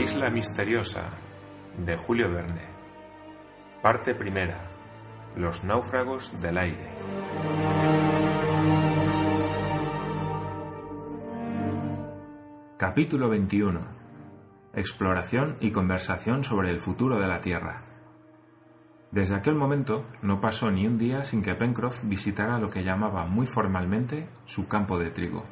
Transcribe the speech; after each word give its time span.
isla 0.00 0.30
misteriosa 0.30 1.10
de 1.76 1.94
Julio 1.98 2.30
Verne. 2.30 2.64
Parte 3.82 4.14
primera. 4.14 4.70
Los 5.36 5.62
náufragos 5.62 6.40
del 6.40 6.56
aire. 6.56 6.94
Capítulo 12.78 13.28
21. 13.28 13.80
Exploración 14.72 15.58
y 15.60 15.70
conversación 15.70 16.44
sobre 16.44 16.70
el 16.70 16.80
futuro 16.80 17.18
de 17.18 17.28
la 17.28 17.42
Tierra. 17.42 17.82
Desde 19.10 19.34
aquel 19.34 19.54
momento 19.54 20.06
no 20.22 20.40
pasó 20.40 20.70
ni 20.70 20.86
un 20.86 20.96
día 20.96 21.24
sin 21.24 21.42
que 21.42 21.54
Pencroff 21.54 22.04
visitara 22.04 22.58
lo 22.58 22.70
que 22.70 22.84
llamaba 22.84 23.26
muy 23.26 23.46
formalmente 23.46 24.30
su 24.46 24.66
campo 24.66 24.98
de 24.98 25.10
trigo. 25.10 25.44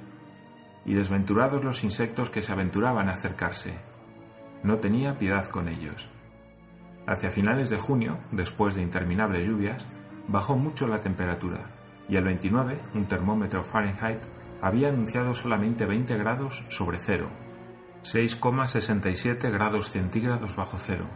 Y 0.86 0.94
desventurados 0.94 1.62
los 1.64 1.84
insectos 1.84 2.30
que 2.30 2.40
se 2.40 2.52
aventuraban 2.52 3.10
a 3.10 3.12
acercarse, 3.12 3.87
no 4.62 4.78
tenía 4.78 5.18
piedad 5.18 5.46
con 5.48 5.68
ellos. 5.68 6.08
Hacia 7.06 7.30
finales 7.30 7.70
de 7.70 7.78
junio, 7.78 8.18
después 8.32 8.74
de 8.74 8.82
interminables 8.82 9.46
lluvias, 9.46 9.86
bajó 10.28 10.56
mucho 10.56 10.86
la 10.86 10.98
temperatura, 10.98 11.70
y 12.08 12.16
el 12.16 12.24
29, 12.24 12.78
un 12.94 13.06
termómetro 13.06 13.62
Fahrenheit, 13.62 14.20
había 14.60 14.88
anunciado 14.88 15.34
solamente 15.34 15.86
20 15.86 16.16
grados 16.18 16.66
sobre 16.68 16.98
cero, 16.98 17.30
6,67 18.02 19.50
grados 19.50 19.90
centígrados 19.90 20.56
bajo 20.56 20.76
cero. 20.78 21.08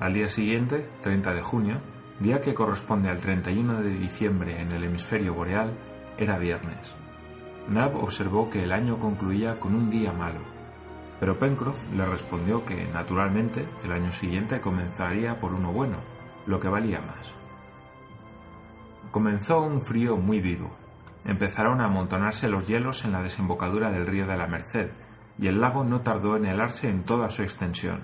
Al 0.00 0.14
día 0.14 0.28
siguiente, 0.28 0.88
30 1.02 1.34
de 1.34 1.42
junio, 1.42 1.80
día 2.20 2.40
que 2.40 2.54
corresponde 2.54 3.10
al 3.10 3.18
31 3.18 3.82
de 3.82 3.98
diciembre 3.98 4.60
en 4.60 4.72
el 4.72 4.84
hemisferio 4.84 5.34
boreal, 5.34 5.76
era 6.18 6.38
viernes. 6.38 6.94
Nab 7.68 7.96
observó 7.96 8.50
que 8.50 8.64
el 8.64 8.72
año 8.72 8.98
concluía 8.98 9.60
con 9.60 9.74
un 9.74 9.90
día 9.90 10.12
malo, 10.12 10.40
pero 11.22 11.38
Pencroff 11.38 11.88
le 11.92 12.04
respondió 12.04 12.64
que, 12.64 12.84
naturalmente, 12.92 13.64
el 13.84 13.92
año 13.92 14.10
siguiente 14.10 14.60
comenzaría 14.60 15.38
por 15.38 15.54
uno 15.54 15.70
bueno, 15.70 15.98
lo 16.46 16.58
que 16.58 16.66
valía 16.66 17.00
más. 17.00 17.32
Comenzó 19.12 19.62
un 19.62 19.82
frío 19.82 20.16
muy 20.16 20.40
vivo. 20.40 20.74
Empezaron 21.24 21.80
a 21.80 21.84
amontonarse 21.84 22.48
los 22.48 22.66
hielos 22.66 23.04
en 23.04 23.12
la 23.12 23.22
desembocadura 23.22 23.92
del 23.92 24.08
río 24.08 24.26
de 24.26 24.36
la 24.36 24.48
Merced, 24.48 24.90
y 25.38 25.46
el 25.46 25.60
lago 25.60 25.84
no 25.84 26.00
tardó 26.00 26.36
en 26.36 26.44
helarse 26.44 26.90
en 26.90 27.04
toda 27.04 27.30
su 27.30 27.44
extensión. 27.44 28.00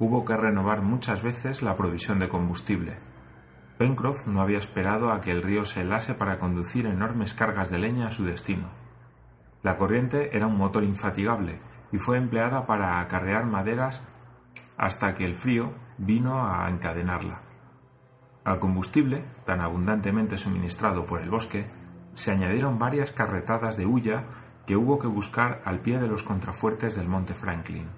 Hubo 0.00 0.24
que 0.24 0.36
renovar 0.36 0.82
muchas 0.82 1.22
veces 1.22 1.62
la 1.62 1.76
provisión 1.76 2.18
de 2.18 2.28
combustible. 2.28 2.96
Pencroff 3.78 4.26
no 4.26 4.40
había 4.40 4.58
esperado 4.58 5.12
a 5.12 5.20
que 5.20 5.30
el 5.30 5.44
río 5.44 5.64
se 5.64 5.82
helase 5.82 6.12
para 6.14 6.40
conducir 6.40 6.86
enormes 6.86 7.34
cargas 7.34 7.70
de 7.70 7.78
leña 7.78 8.08
a 8.08 8.10
su 8.10 8.24
destino. 8.24 8.66
La 9.62 9.76
corriente 9.76 10.36
era 10.36 10.48
un 10.48 10.58
motor 10.58 10.82
infatigable 10.82 11.60
y 11.96 11.98
fue 11.98 12.18
empleada 12.18 12.66
para 12.66 13.00
acarrear 13.00 13.46
maderas 13.46 14.02
hasta 14.76 15.14
que 15.14 15.24
el 15.24 15.34
frío 15.34 15.72
vino 15.96 16.46
a 16.46 16.68
encadenarla. 16.68 17.40
Al 18.44 18.58
combustible, 18.58 19.24
tan 19.46 19.62
abundantemente 19.62 20.36
suministrado 20.36 21.06
por 21.06 21.22
el 21.22 21.30
bosque, 21.30 21.70
se 22.12 22.32
añadieron 22.32 22.78
varias 22.78 23.12
carretadas 23.12 23.78
de 23.78 23.86
hulla 23.86 24.24
que 24.66 24.76
hubo 24.76 24.98
que 24.98 25.06
buscar 25.06 25.62
al 25.64 25.78
pie 25.78 25.98
de 25.98 26.06
los 26.06 26.22
contrafuertes 26.22 26.96
del 26.96 27.08
monte 27.08 27.32
Franklin. 27.32 27.88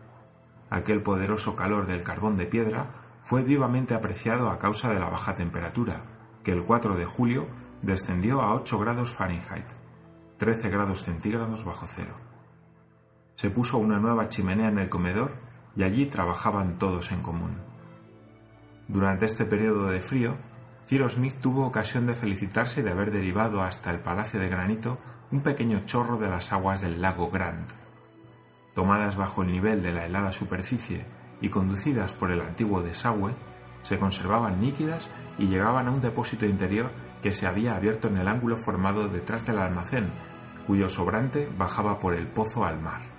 Aquel 0.70 1.02
poderoso 1.02 1.56
calor 1.56 1.86
del 1.86 2.04
carbón 2.04 2.36
de 2.36 2.46
piedra 2.46 2.86
fue 3.22 3.42
vivamente 3.42 3.94
apreciado 3.94 4.48
a 4.48 4.60
causa 4.60 4.92
de 4.92 5.00
la 5.00 5.08
baja 5.08 5.34
temperatura, 5.34 6.02
que 6.44 6.52
el 6.52 6.62
4 6.62 6.94
de 6.94 7.04
julio 7.04 7.48
descendió 7.82 8.42
a 8.42 8.54
8 8.54 8.78
grados 8.78 9.10
Fahrenheit, 9.10 9.66
13 10.36 10.70
grados 10.70 11.02
centígrados 11.02 11.64
bajo 11.64 11.88
cero 11.88 12.27
se 13.38 13.50
puso 13.50 13.78
una 13.78 14.00
nueva 14.00 14.28
chimenea 14.28 14.66
en 14.66 14.80
el 14.80 14.88
comedor 14.88 15.30
y 15.76 15.84
allí 15.84 16.06
trabajaban 16.06 16.76
todos 16.76 17.12
en 17.12 17.22
común. 17.22 17.56
Durante 18.88 19.26
este 19.26 19.44
periodo 19.44 19.86
de 19.86 20.00
frío, 20.00 20.34
Cyrus 20.88 21.12
Smith 21.12 21.36
tuvo 21.40 21.64
ocasión 21.64 22.08
de 22.08 22.16
felicitarse 22.16 22.82
de 22.82 22.90
haber 22.90 23.12
derivado 23.12 23.62
hasta 23.62 23.92
el 23.92 24.00
Palacio 24.00 24.40
de 24.40 24.48
Granito 24.48 24.98
un 25.30 25.42
pequeño 25.42 25.82
chorro 25.86 26.18
de 26.18 26.28
las 26.28 26.52
aguas 26.52 26.80
del 26.80 27.00
lago 27.00 27.30
Grant. 27.30 27.70
Tomadas 28.74 29.14
bajo 29.14 29.42
el 29.42 29.52
nivel 29.52 29.84
de 29.84 29.92
la 29.92 30.06
helada 30.06 30.32
superficie 30.32 31.06
y 31.40 31.48
conducidas 31.48 32.14
por 32.14 32.32
el 32.32 32.40
antiguo 32.40 32.82
desagüe, 32.82 33.30
se 33.82 34.00
conservaban 34.00 34.60
nítidas 34.60 35.10
y 35.38 35.46
llegaban 35.46 35.86
a 35.86 35.92
un 35.92 36.00
depósito 36.00 36.44
interior 36.44 36.90
que 37.22 37.30
se 37.30 37.46
había 37.46 37.76
abierto 37.76 38.08
en 38.08 38.18
el 38.18 38.26
ángulo 38.26 38.56
formado 38.56 39.06
detrás 39.08 39.46
del 39.46 39.58
almacén, 39.58 40.10
cuyo 40.66 40.88
sobrante 40.88 41.48
bajaba 41.56 42.00
por 42.00 42.14
el 42.14 42.26
pozo 42.26 42.64
al 42.64 42.80
mar. 42.80 43.17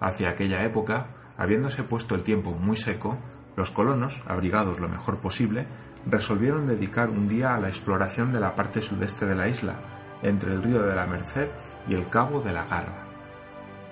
Hacia 0.00 0.30
aquella 0.30 0.64
época, 0.64 1.06
habiéndose 1.36 1.82
puesto 1.82 2.14
el 2.14 2.22
tiempo 2.22 2.52
muy 2.52 2.76
seco, 2.76 3.18
los 3.56 3.70
colonos, 3.70 4.22
abrigados 4.26 4.80
lo 4.80 4.88
mejor 4.88 5.18
posible, 5.18 5.66
resolvieron 6.06 6.66
dedicar 6.66 7.10
un 7.10 7.28
día 7.28 7.54
a 7.54 7.60
la 7.60 7.68
exploración 7.68 8.30
de 8.30 8.40
la 8.40 8.54
parte 8.54 8.82
sudeste 8.82 9.26
de 9.26 9.34
la 9.34 9.48
isla, 9.48 9.74
entre 10.22 10.52
el 10.52 10.62
río 10.62 10.82
de 10.82 10.94
la 10.94 11.06
Merced 11.06 11.48
y 11.88 11.94
el 11.94 12.08
cabo 12.08 12.40
de 12.40 12.52
la 12.52 12.64
Garra. 12.64 13.04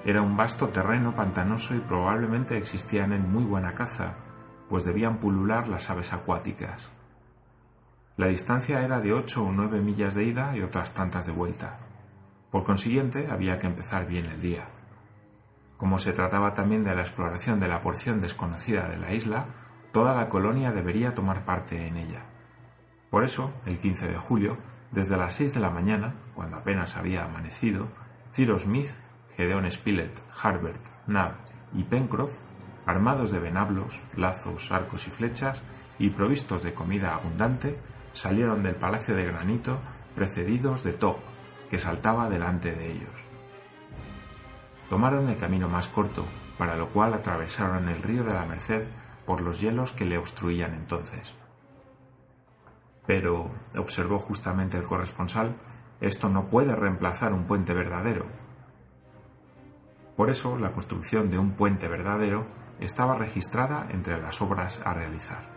Era 0.05 0.23
un 0.23 0.37
vasto 0.37 0.69
terreno 0.69 1.15
pantanoso 1.15 1.75
y 1.75 1.81
probablemente 1.81 2.57
existían 2.57 3.13
en 3.13 3.31
muy 3.31 3.45
buena 3.45 3.75
caza, 3.75 4.15
pues 4.69 4.85
debían 4.85 5.19
pulular 5.19 5.67
las 5.69 5.91
aves 5.91 6.13
acuáticas. 6.13 6.91
La 8.17 8.29
distancia 8.29 8.83
era 8.83 9.01
de 9.01 9.13
ocho 9.13 9.45
o 9.45 9.53
nueve 9.53 9.81
millas 9.81 10.15
de 10.15 10.25
ida 10.25 10.57
y 10.57 10.63
otras 10.63 10.95
tantas 10.95 11.27
de 11.27 11.33
vuelta. 11.33 11.79
Por 12.51 12.65
consiguiente, 12.65 13.29
había 13.31 13.59
que 13.59 13.67
empezar 13.67 14.07
bien 14.07 14.27
el 14.27 14.41
día. 14.41 14.69
Como 15.77 15.99
se 15.99 16.13
trataba 16.13 16.55
también 16.55 16.85
de 16.85 16.95
la 16.95 17.03
exploración 17.03 17.61
de 17.61 17.69
la 17.69 17.81
porción 17.81 18.21
desconocida 18.21 18.89
de 18.89 18.99
la 18.99 19.13
isla, 19.13 19.47
toda 19.93 20.15
la 20.15 20.29
colonia 20.29 20.73
debería 20.73 21.15
tomar 21.15 21.45
parte 21.45 21.87
en 21.87 21.97
ella. 21.97 22.23
Por 23.11 23.25
eso, 23.25 23.53
el 23.67 23.79
15 23.79 24.09
de 24.09 24.17
julio, 24.17 24.59
desde 24.91 25.17
las 25.17 25.35
6 25.35 25.55
de 25.55 25.61
la 25.61 25.71
mañana, 25.71 26.15
cuando 26.35 26.57
apenas 26.57 26.97
había 26.97 27.25
amanecido, 27.25 27.89
Cyrus 28.35 28.63
Smith, 28.63 28.91
Gedeon 29.37 29.71
Spilett, 29.71 30.19
Harbert, 30.43 30.81
Nab 31.07 31.33
y 31.75 31.85
Pencroff, 31.85 32.39
armados 32.87 33.31
de 33.31 33.39
venablos, 33.39 34.01
lazos, 34.17 34.73
arcos 34.73 35.07
y 35.07 35.11
flechas, 35.11 35.63
y 35.99 36.11
provistos 36.11 36.63
de 36.63 36.75
comida 36.75 37.15
abundante, 37.15 37.79
salieron 38.13 38.63
del 38.63 38.75
palacio 38.75 39.15
de 39.15 39.27
granito 39.27 39.79
precedidos 40.15 40.83
de 40.83 40.93
Top, 40.93 41.19
que 41.71 41.79
saltaba 41.79 42.29
delante 42.29 42.73
de 42.73 42.93
ellos. 42.93 43.26
Tomaron 44.89 45.29
el 45.29 45.37
camino 45.37 45.69
más 45.69 45.89
corto, 45.89 46.25
para 46.59 46.77
lo 46.77 46.89
cual 46.89 47.15
atravesaron 47.15 47.89
el 47.89 48.03
río 48.03 48.25
de 48.25 48.35
la 48.35 48.45
Merced 48.45 48.87
por 49.27 49.41
los 49.41 49.61
hielos 49.61 49.93
que 49.93 50.05
le 50.05 50.19
obstruían 50.19 50.75
entonces. 50.75 51.35
Pero, 53.07 53.51
observó 53.77 54.19
justamente 54.19 54.77
el 54.77 54.85
corresponsal, 54.85 55.55
esto 56.01 56.29
no 56.29 56.47
puede 56.47 56.77
reemplazar 56.77 57.33
un 57.33 57.45
puente 57.45 57.73
verdadero. 57.73 58.27
Por 60.17 60.31
eso, 60.31 60.59
la 60.59 60.73
construcción 60.73 61.31
de 61.31 61.39
un 61.39 61.53
puente 61.53 61.89
verdadero 61.89 62.47
estaba 62.81 63.17
registrada 63.17 63.87
entre 63.91 64.21
las 64.21 64.41
obras 64.41 64.83
a 64.85 64.95
realizar. 64.95 65.57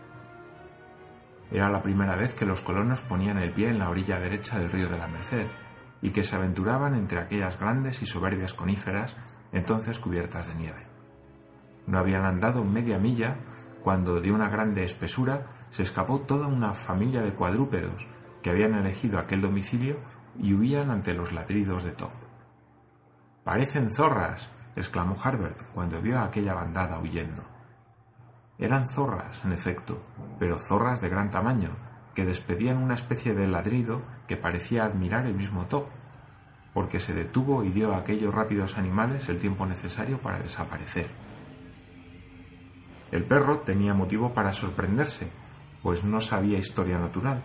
Era 1.50 1.68
la 1.68 1.82
primera 1.82 2.14
vez 2.14 2.34
que 2.34 2.46
los 2.46 2.60
colonos 2.60 3.02
ponían 3.02 3.38
el 3.38 3.52
pie 3.52 3.68
en 3.68 3.78
la 3.78 3.90
orilla 3.90 4.20
derecha 4.20 4.58
del 4.58 4.70
río 4.70 4.88
de 4.88 4.98
la 4.98 5.08
Merced, 5.08 5.46
y 6.02 6.10
que 6.10 6.22
se 6.22 6.36
aventuraban 6.36 6.94
entre 6.94 7.18
aquellas 7.18 7.58
grandes 7.58 8.02
y 8.02 8.06
soberbias 8.06 8.54
coníferas 8.54 9.16
entonces 9.52 9.98
cubiertas 9.98 10.48
de 10.48 10.54
nieve. 10.54 10.86
No 11.86 11.98
habían 11.98 12.24
andado 12.24 12.64
media 12.64 12.98
milla 12.98 13.36
cuando 13.82 14.20
de 14.20 14.32
una 14.32 14.48
grande 14.48 14.84
espesura 14.84 15.46
se 15.70 15.82
escapó 15.82 16.20
toda 16.20 16.46
una 16.46 16.72
familia 16.72 17.22
de 17.22 17.32
cuadrúpedos 17.32 18.06
que 18.42 18.50
habían 18.50 18.74
elegido 18.74 19.18
aquel 19.18 19.40
domicilio 19.40 19.96
y 20.38 20.54
huían 20.54 20.90
ante 20.90 21.14
los 21.14 21.32
ladridos 21.32 21.84
de 21.84 21.90
Top. 21.90 22.12
Parecen 23.44 23.90
zorras, 23.90 24.50
exclamó 24.76 25.16
Harbert 25.22 25.62
cuando 25.72 26.00
vio 26.00 26.18
a 26.18 26.24
aquella 26.24 26.54
bandada 26.54 26.98
huyendo. 26.98 27.42
Eran 28.58 28.86
zorras, 28.86 29.44
en 29.44 29.52
efecto, 29.52 30.02
pero 30.38 30.58
zorras 30.58 31.00
de 31.00 31.08
gran 31.08 31.30
tamaño, 31.30 31.70
que 32.14 32.24
despedían 32.24 32.76
una 32.76 32.94
especie 32.94 33.34
de 33.34 33.48
ladrido 33.48 34.02
que 34.30 34.36
parecía 34.36 34.84
admirar 34.84 35.26
el 35.26 35.34
mismo 35.34 35.66
Top, 35.66 35.88
porque 36.72 37.00
se 37.00 37.12
detuvo 37.12 37.64
y 37.64 37.70
dio 37.70 37.92
a 37.92 37.98
aquellos 37.98 38.32
rápidos 38.32 38.78
animales 38.78 39.28
el 39.28 39.40
tiempo 39.40 39.66
necesario 39.66 40.18
para 40.18 40.38
desaparecer. 40.38 41.08
El 43.10 43.24
perro 43.24 43.58
tenía 43.58 43.92
motivo 43.92 44.32
para 44.32 44.52
sorprenderse, 44.52 45.26
pues 45.82 46.04
no 46.04 46.20
sabía 46.20 46.58
historia 46.58 47.00
natural, 47.00 47.42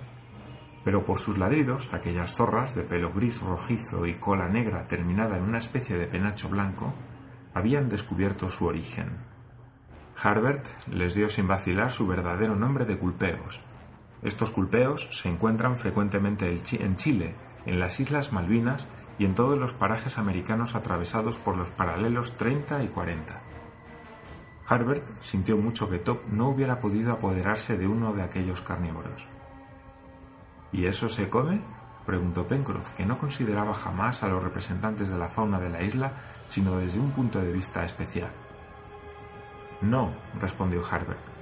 pero 0.84 1.06
por 1.06 1.18
sus 1.18 1.40
ladridos 1.40 1.92
aquellas 1.92 2.36
zorras 2.36 2.76
de 2.76 2.84
pelo 2.84 3.12
gris 3.12 3.42
rojizo 3.42 4.06
y 4.06 4.14
cola 4.14 4.48
negra 4.48 4.88
terminada 4.88 5.38
en 5.38 5.44
una 5.46 5.58
especie 5.58 5.98
de 5.98 6.06
penacho 6.06 6.50
blanco 6.50 6.94
habían 7.56 7.90
descubierto 7.90 8.48
su 8.48 8.68
origen. 8.68 9.08
Harbert 10.22 10.68
les 10.92 11.16
dio 11.16 11.30
sin 11.30 11.48
vacilar 11.48 11.92
su 11.92 12.06
verdadero 12.06 12.56
nombre 12.56 12.86
de 12.86 13.00
culpeos. 13.00 13.64
Estos 14.22 14.52
culpeos 14.52 15.08
se 15.12 15.30
encuentran 15.30 15.78
frecuentemente 15.78 16.56
en 16.80 16.96
Chile, 16.96 17.36
en 17.66 17.80
las 17.80 18.00
Islas 18.00 18.32
Malvinas 18.34 18.86
y 19.20 19.26
en 19.26 19.36
todos 19.36 19.58
los 19.58 19.74
parajes 19.74 20.18
americanos 20.18 20.76
atravesados 20.76 21.40
por 21.40 21.58
los 21.58 21.72
paralelos 21.72 22.38
30 22.38 22.84
y 22.84 22.88
40. 22.88 23.42
Harbert 24.68 25.08
sintió 25.22 25.58
mucho 25.58 25.90
que 25.90 26.00
Top 26.00 26.22
no 26.32 26.50
hubiera 26.50 26.80
podido 26.80 27.14
apoderarse 27.14 27.78
de 27.78 27.88
uno 27.88 28.14
de 28.14 28.24
aquellos 28.24 28.62
carnívoros. 28.62 29.28
¿Y 30.72 30.86
eso 30.86 31.08
se 31.08 31.30
come? 31.30 31.62
preguntó 32.06 32.48
Pencroff, 32.48 32.92
que 32.92 33.06
no 33.06 33.18
consideraba 33.18 33.74
jamás 33.74 34.24
a 34.24 34.28
los 34.28 34.44
representantes 34.44 35.10
de 35.10 35.18
la 35.18 35.28
fauna 35.28 35.60
de 35.60 35.70
la 35.70 35.82
isla 35.82 36.14
sino 36.50 36.78
desde 36.78 37.00
un 37.00 37.12
punto 37.12 37.42
de 37.42 37.52
vista 37.52 37.84
especial. 37.84 38.32
No, 39.82 40.14
respondió 40.40 40.84
Harbert. 40.90 41.35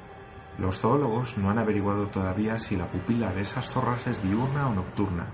Los 0.58 0.80
zoólogos 0.80 1.38
no 1.38 1.50
han 1.50 1.58
averiguado 1.58 2.08
todavía 2.08 2.60
si 2.60 2.76
la 2.76 2.88
pupila 2.88 3.34
de 3.34 3.42
esas 3.42 3.72
zorras 3.72 4.08
es 4.08 4.22
diurna 4.22 4.70
o 4.70 4.74
nocturna, 4.74 5.28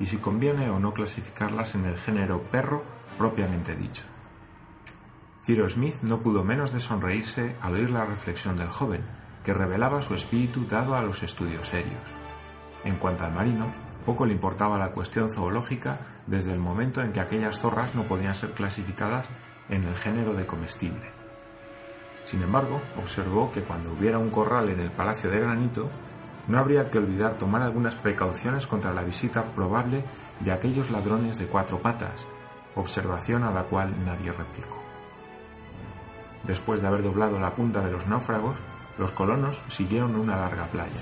y 0.00 0.06
si 0.06 0.16
conviene 0.16 0.68
o 0.70 0.80
no 0.80 0.92
clasificarlas 0.92 1.74
en 1.76 1.84
el 1.84 1.96
género 1.96 2.42
perro 2.42 2.82
propiamente 3.16 3.76
dicho. 3.76 4.02
Ciro 5.42 5.68
Smith 5.68 5.96
no 6.02 6.18
pudo 6.20 6.42
menos 6.42 6.72
de 6.72 6.80
sonreírse 6.80 7.54
al 7.60 7.74
oír 7.74 7.90
la 7.90 8.04
reflexión 8.04 8.56
del 8.56 8.68
joven, 8.68 9.02
que 9.44 9.54
revelaba 9.54 10.00
su 10.00 10.14
espíritu 10.14 10.66
dado 10.66 10.94
a 10.96 11.02
los 11.02 11.22
estudios 11.22 11.68
serios. 11.68 12.00
En 12.82 12.96
cuanto 12.96 13.24
al 13.24 13.34
marino, 13.34 13.66
poco 14.06 14.26
le 14.26 14.32
importaba 14.32 14.78
la 14.78 14.92
cuestión 14.92 15.30
zoológica 15.30 15.98
desde 16.26 16.52
el 16.52 16.58
momento 16.58 17.02
en 17.02 17.12
que 17.12 17.20
aquellas 17.20 17.58
zorras 17.58 17.94
no 17.94 18.04
podían 18.04 18.34
ser 18.34 18.52
clasificadas 18.52 19.28
en 19.68 19.84
el 19.84 19.94
género 19.94 20.34
de 20.34 20.46
comestible. 20.46 21.23
Sin 22.24 22.42
embargo, 22.42 22.80
observó 22.98 23.52
que 23.52 23.60
cuando 23.62 23.92
hubiera 23.92 24.18
un 24.18 24.30
corral 24.30 24.70
en 24.70 24.80
el 24.80 24.90
Palacio 24.90 25.30
de 25.30 25.40
Granito, 25.40 25.90
no 26.48 26.58
habría 26.58 26.90
que 26.90 26.98
olvidar 26.98 27.34
tomar 27.34 27.62
algunas 27.62 27.96
precauciones 27.96 28.66
contra 28.66 28.92
la 28.92 29.02
visita 29.02 29.42
probable 29.54 30.04
de 30.40 30.52
aquellos 30.52 30.90
ladrones 30.90 31.38
de 31.38 31.46
cuatro 31.46 31.78
patas, 31.78 32.26
observación 32.74 33.44
a 33.44 33.50
la 33.50 33.64
cual 33.64 33.94
nadie 34.04 34.32
replicó. 34.32 34.82
Después 36.44 36.82
de 36.82 36.88
haber 36.88 37.02
doblado 37.02 37.38
la 37.40 37.54
punta 37.54 37.80
de 37.80 37.90
los 37.90 38.06
náufragos, 38.06 38.58
los 38.98 39.12
colonos 39.12 39.62
siguieron 39.68 40.14
una 40.16 40.36
larga 40.36 40.66
playa. 40.66 41.00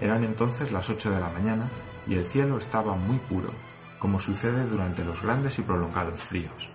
Eran 0.00 0.24
entonces 0.24 0.72
las 0.72 0.88
ocho 0.90 1.10
de 1.10 1.20
la 1.20 1.28
mañana 1.28 1.68
y 2.06 2.16
el 2.16 2.24
cielo 2.24 2.58
estaba 2.58 2.94
muy 2.94 3.18
puro, 3.18 3.50
como 3.98 4.18
sucede 4.18 4.64
durante 4.66 5.04
los 5.04 5.22
grandes 5.22 5.58
y 5.58 5.62
prolongados 5.62 6.20
fríos. 6.24 6.70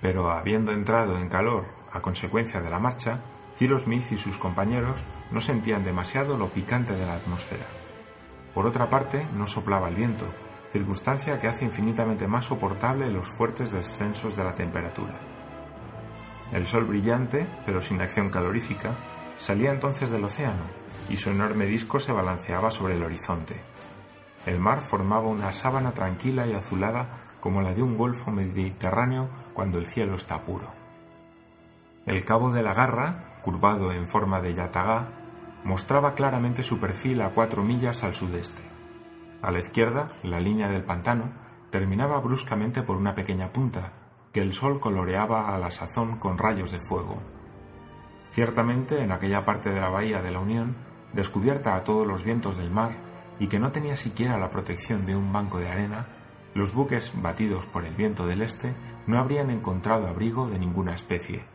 Pero 0.00 0.30
habiendo 0.30 0.72
entrado 0.72 1.16
en 1.16 1.28
calor 1.28 1.81
a 1.92 2.00
consecuencia 2.00 2.60
de 2.60 2.70
la 2.70 2.78
marcha, 2.78 3.20
Cyrus 3.56 3.82
Smith 3.82 4.12
y 4.12 4.18
sus 4.18 4.38
compañeros 4.38 5.02
no 5.30 5.40
sentían 5.40 5.84
demasiado 5.84 6.36
lo 6.36 6.48
picante 6.48 6.94
de 6.94 7.06
la 7.06 7.14
atmósfera. 7.14 7.66
Por 8.54 8.66
otra 8.66 8.90
parte, 8.90 9.26
no 9.36 9.46
soplaba 9.46 9.88
el 9.88 9.94
viento, 9.94 10.26
circunstancia 10.72 11.38
que 11.38 11.48
hace 11.48 11.64
infinitamente 11.64 12.26
más 12.26 12.46
soportable 12.46 13.10
los 13.10 13.28
fuertes 13.28 13.72
descensos 13.72 14.36
de 14.36 14.44
la 14.44 14.54
temperatura. 14.54 15.14
El 16.52 16.66
sol 16.66 16.84
brillante, 16.84 17.46
pero 17.64 17.80
sin 17.80 18.00
acción 18.00 18.30
calorífica, 18.30 18.92
salía 19.38 19.70
entonces 19.70 20.10
del 20.10 20.24
océano 20.24 20.64
y 21.08 21.16
su 21.16 21.30
enorme 21.30 21.66
disco 21.66 21.98
se 21.98 22.12
balanceaba 22.12 22.70
sobre 22.70 22.94
el 22.94 23.02
horizonte. 23.02 23.60
El 24.46 24.58
mar 24.58 24.82
formaba 24.82 25.28
una 25.28 25.52
sábana 25.52 25.92
tranquila 25.92 26.46
y 26.46 26.52
azulada 26.52 27.08
como 27.40 27.62
la 27.62 27.74
de 27.74 27.82
un 27.82 27.96
golfo 27.96 28.30
mediterráneo 28.30 29.28
cuando 29.54 29.78
el 29.78 29.86
cielo 29.86 30.14
está 30.14 30.42
puro. 30.42 30.81
El 32.04 32.24
cabo 32.24 32.50
de 32.50 32.64
la 32.64 32.74
garra, 32.74 33.38
curvado 33.42 33.92
en 33.92 34.08
forma 34.08 34.40
de 34.40 34.54
yatagá, 34.54 35.10
mostraba 35.62 36.14
claramente 36.14 36.64
su 36.64 36.80
perfil 36.80 37.22
a 37.22 37.30
cuatro 37.30 37.62
millas 37.62 38.02
al 38.02 38.12
sudeste. 38.12 38.60
A 39.40 39.52
la 39.52 39.60
izquierda, 39.60 40.08
la 40.24 40.40
línea 40.40 40.68
del 40.68 40.82
pantano 40.82 41.30
terminaba 41.70 42.18
bruscamente 42.18 42.82
por 42.82 42.96
una 42.96 43.14
pequeña 43.14 43.52
punta, 43.52 43.92
que 44.32 44.42
el 44.42 44.52
sol 44.52 44.80
coloreaba 44.80 45.54
a 45.54 45.58
la 45.58 45.70
sazón 45.70 46.18
con 46.18 46.38
rayos 46.38 46.72
de 46.72 46.80
fuego. 46.80 47.22
Ciertamente, 48.32 49.00
en 49.02 49.12
aquella 49.12 49.44
parte 49.44 49.70
de 49.70 49.80
la 49.80 49.88
bahía 49.88 50.20
de 50.22 50.32
la 50.32 50.40
Unión, 50.40 50.74
descubierta 51.12 51.76
a 51.76 51.84
todos 51.84 52.04
los 52.04 52.24
vientos 52.24 52.56
del 52.56 52.70
mar, 52.70 52.90
y 53.38 53.46
que 53.46 53.60
no 53.60 53.70
tenía 53.70 53.94
siquiera 53.94 54.38
la 54.38 54.50
protección 54.50 55.06
de 55.06 55.14
un 55.14 55.32
banco 55.32 55.60
de 55.60 55.70
arena, 55.70 56.08
los 56.54 56.74
buques 56.74 57.12
batidos 57.22 57.66
por 57.66 57.84
el 57.84 57.94
viento 57.94 58.26
del 58.26 58.42
este 58.42 58.74
no 59.06 59.18
habrían 59.18 59.50
encontrado 59.50 60.08
abrigo 60.08 60.48
de 60.48 60.58
ninguna 60.58 60.94
especie. 60.94 61.51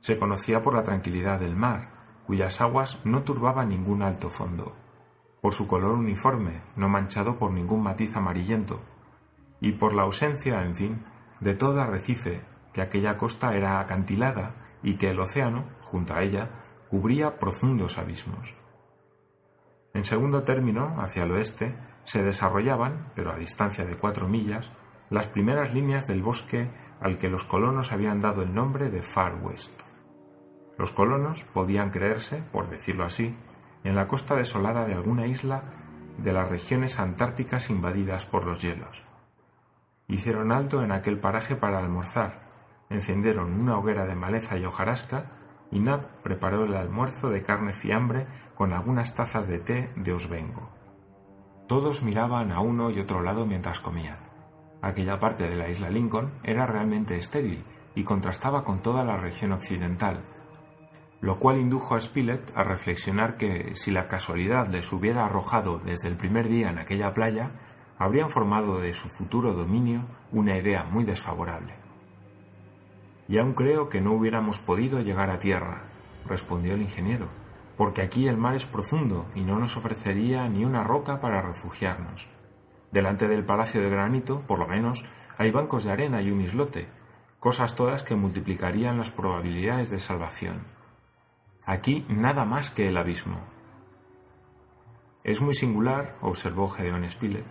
Se 0.00 0.18
conocía 0.18 0.62
por 0.62 0.74
la 0.74 0.82
tranquilidad 0.82 1.40
del 1.40 1.56
mar, 1.56 1.90
cuyas 2.26 2.60
aguas 2.60 3.00
no 3.04 3.22
turbaban 3.22 3.68
ningún 3.68 4.02
alto 4.02 4.30
fondo, 4.30 4.74
por 5.40 5.54
su 5.54 5.66
color 5.68 5.92
uniforme, 5.92 6.60
no 6.76 6.88
manchado 6.88 7.38
por 7.38 7.50
ningún 7.50 7.82
matiz 7.82 8.16
amarillento, 8.16 8.80
y 9.60 9.72
por 9.72 9.94
la 9.94 10.02
ausencia, 10.02 10.62
en 10.62 10.74
fin, 10.74 11.04
de 11.40 11.54
todo 11.54 11.80
arrecife, 11.80 12.40
que 12.72 12.82
aquella 12.82 13.18
costa 13.18 13.54
era 13.56 13.80
acantilada 13.80 14.54
y 14.82 14.94
que 14.94 15.10
el 15.10 15.20
océano, 15.20 15.64
junto 15.80 16.14
a 16.14 16.22
ella, 16.22 16.50
cubría 16.88 17.38
profundos 17.38 17.98
abismos. 17.98 18.54
En 19.92 20.04
segundo 20.04 20.42
término, 20.42 20.94
hacia 20.98 21.24
el 21.24 21.32
oeste, 21.32 21.76
se 22.04 22.22
desarrollaban, 22.22 23.10
pero 23.14 23.32
a 23.32 23.36
distancia 23.36 23.84
de 23.84 23.96
cuatro 23.96 24.28
millas, 24.28 24.70
las 25.10 25.26
primeras 25.26 25.74
líneas 25.74 26.06
del 26.06 26.22
bosque 26.22 26.70
al 27.00 27.18
que 27.18 27.28
los 27.28 27.44
colonos 27.44 27.92
habían 27.92 28.20
dado 28.20 28.42
el 28.42 28.54
nombre 28.54 28.90
de 28.90 29.02
Far 29.02 29.34
West. 29.42 29.89
Los 30.80 30.92
colonos 30.92 31.44
podían 31.44 31.90
creerse, 31.90 32.42
por 32.52 32.70
decirlo 32.70 33.04
así, 33.04 33.36
en 33.84 33.94
la 33.96 34.08
costa 34.08 34.34
desolada 34.34 34.86
de 34.86 34.94
alguna 34.94 35.26
isla 35.26 35.64
de 36.16 36.32
las 36.32 36.48
regiones 36.48 36.98
antárticas 36.98 37.68
invadidas 37.68 38.24
por 38.24 38.46
los 38.46 38.62
hielos. 38.62 39.02
Hicieron 40.08 40.52
alto 40.52 40.82
en 40.82 40.90
aquel 40.90 41.18
paraje 41.18 41.54
para 41.54 41.80
almorzar, 41.80 42.40
encendieron 42.88 43.60
una 43.60 43.76
hoguera 43.76 44.06
de 44.06 44.14
maleza 44.14 44.56
y 44.56 44.64
hojarasca 44.64 45.26
y 45.70 45.80
Nab 45.80 46.22
preparó 46.22 46.64
el 46.64 46.74
almuerzo 46.74 47.28
de 47.28 47.42
carne 47.42 47.74
fiambre 47.74 48.26
con 48.54 48.72
algunas 48.72 49.14
tazas 49.14 49.48
de 49.48 49.58
té 49.58 49.90
de 49.96 50.14
Osvengo. 50.14 50.70
Todos 51.68 52.02
miraban 52.02 52.52
a 52.52 52.60
uno 52.60 52.90
y 52.90 53.00
otro 53.00 53.20
lado 53.20 53.44
mientras 53.44 53.80
comían. 53.80 54.16
Aquella 54.80 55.20
parte 55.20 55.46
de 55.46 55.56
la 55.56 55.68
isla 55.68 55.90
Lincoln 55.90 56.32
era 56.42 56.64
realmente 56.64 57.18
estéril 57.18 57.66
y 57.94 58.04
contrastaba 58.04 58.64
con 58.64 58.78
toda 58.80 59.04
la 59.04 59.18
región 59.18 59.52
occidental, 59.52 60.22
lo 61.20 61.38
cual 61.38 61.58
indujo 61.58 61.94
a 61.94 62.00
Spilett 62.00 62.56
a 62.56 62.62
reflexionar 62.62 63.36
que 63.36 63.74
si 63.74 63.90
la 63.90 64.08
casualidad 64.08 64.68
les 64.68 64.92
hubiera 64.92 65.26
arrojado 65.26 65.78
desde 65.78 66.08
el 66.08 66.16
primer 66.16 66.48
día 66.48 66.70
en 66.70 66.78
aquella 66.78 67.12
playa, 67.12 67.50
habrían 67.98 68.30
formado 68.30 68.80
de 68.80 68.94
su 68.94 69.08
futuro 69.08 69.52
dominio 69.52 70.06
una 70.32 70.56
idea 70.56 70.84
muy 70.84 71.04
desfavorable. 71.04 71.74
Y 73.28 73.38
aún 73.38 73.52
creo 73.52 73.90
que 73.90 74.00
no 74.00 74.12
hubiéramos 74.12 74.58
podido 74.58 75.00
llegar 75.00 75.30
a 75.30 75.38
tierra, 75.38 75.82
respondió 76.26 76.74
el 76.74 76.82
ingeniero, 76.82 77.28
porque 77.76 78.00
aquí 78.00 78.26
el 78.26 78.38
mar 78.38 78.54
es 78.54 78.66
profundo 78.66 79.26
y 79.34 79.42
no 79.42 79.58
nos 79.58 79.76
ofrecería 79.76 80.48
ni 80.48 80.64
una 80.64 80.82
roca 80.82 81.20
para 81.20 81.42
refugiarnos. 81.42 82.28
Delante 82.90 83.28
del 83.28 83.44
palacio 83.44 83.82
de 83.82 83.90
granito, 83.90 84.40
por 84.46 84.58
lo 84.58 84.66
menos, 84.66 85.04
hay 85.36 85.50
bancos 85.50 85.84
de 85.84 85.92
arena 85.92 86.22
y 86.22 86.30
un 86.30 86.40
islote, 86.40 86.88
cosas 87.38 87.76
todas 87.76 88.02
que 88.02 88.16
multiplicarían 88.16 88.98
las 88.98 89.10
probabilidades 89.10 89.90
de 89.90 90.00
salvación. 90.00 90.62
Aquí 91.66 92.04
nada 92.08 92.44
más 92.44 92.70
que 92.70 92.88
el 92.88 92.96
abismo. 92.96 93.40
Es 95.24 95.40
muy 95.40 95.54
singular, 95.54 96.16
observó 96.22 96.68
Gedeón 96.68 97.08
Spilett, 97.10 97.46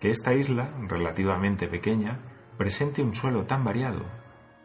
que 0.00 0.10
esta 0.10 0.34
isla, 0.34 0.68
relativamente 0.88 1.66
pequeña, 1.66 2.18
presente 2.58 3.02
un 3.02 3.14
suelo 3.14 3.46
tan 3.46 3.64
variado, 3.64 4.04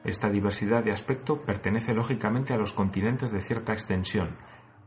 esta 0.03 0.29
diversidad 0.29 0.83
de 0.83 0.91
aspecto 0.91 1.41
pertenece 1.41 1.93
lógicamente 1.93 2.53
a 2.53 2.57
los 2.57 2.73
continentes 2.73 3.31
de 3.31 3.41
cierta 3.41 3.73
extensión. 3.73 4.35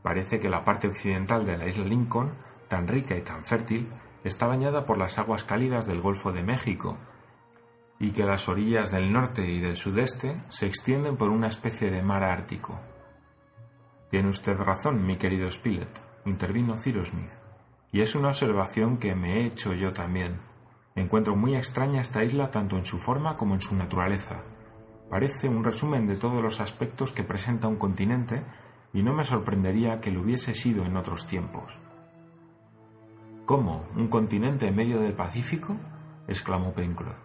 Parece 0.03 0.41
que 0.41 0.51
la 0.51 0.65
parte 0.65 0.89
occidental 0.89 1.47
de 1.47 1.57
la 1.57 1.67
isla 1.67 1.85
Lincoln, 1.85 2.33
tan 2.69 2.89
rica 2.89 3.17
y 3.17 3.23
tan 3.23 3.45
fértil, 3.45 3.89
está 4.25 4.47
bañada 4.47 4.85
por 4.87 4.99
las 4.99 5.19
aguas 5.19 5.45
cálidas 5.45 5.87
del 5.87 6.01
Golfo 6.01 6.33
de 6.33 6.43
México, 6.43 6.99
y 8.01 8.11
que 8.11 8.25
las 8.25 8.49
orillas 8.49 8.91
del 8.91 9.13
norte 9.13 9.49
y 9.49 9.61
del 9.61 9.77
sudeste 9.77 10.35
se 10.49 10.67
extienden 10.67 11.17
por 11.17 11.31
una 11.31 11.47
especie 11.47 11.91
de 11.91 12.03
mar 12.03 12.25
ártico. 12.25 12.79
Tiene 14.15 14.29
usted 14.29 14.57
razón, 14.57 15.05
mi 15.05 15.17
querido 15.17 15.51
Spilett, 15.51 16.01
intervino 16.25 16.77
Cyrus 16.77 17.09
Smith, 17.09 17.33
y 17.91 18.01
es 18.01 18.15
una 18.15 18.29
observación 18.29 18.99
que 18.99 19.17
me 19.17 19.41
he 19.41 19.47
hecho 19.47 19.75
yo 19.75 19.93
también. 19.93 20.39
Encuentro 20.95 21.35
muy 21.35 21.57
extraña 21.57 22.01
esta 22.01 22.23
isla 22.23 22.53
tanto 22.53 22.79
en 22.79 22.87
su 22.87 22.99
forma 22.99 23.35
como 23.35 23.55
en 23.55 23.61
su 23.61 23.75
naturaleza 23.75 24.37
parece 25.11 25.49
un 25.49 25.65
resumen 25.65 26.07
de 26.07 26.15
todos 26.15 26.41
los 26.41 26.61
aspectos 26.61 27.11
que 27.11 27.25
presenta 27.25 27.67
un 27.67 27.75
continente 27.75 28.45
y 28.93 29.03
no 29.03 29.15
me 29.15 29.25
sorprendería 29.25 30.01
que 30.01 30.13
lo 30.13 30.21
hubiese 30.21 30.55
sido 30.55 30.85
en 30.85 30.97
otros 30.97 31.27
tiempos. 31.27 31.77
¿Cómo? 33.47 33.85
¿Un 33.97 34.07
continente 34.07 34.69
en 34.69 34.77
medio 34.77 35.01
del 35.01 35.15
Pacífico? 35.15 35.77
exclamó 36.29 36.73
Pencroff. 36.73 37.21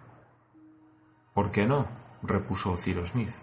¿Por 1.36 1.52
qué 1.52 1.68
no? 1.68 1.86
repuso 2.24 2.76
Cyrus 2.78 3.12
Smith. 3.12 3.36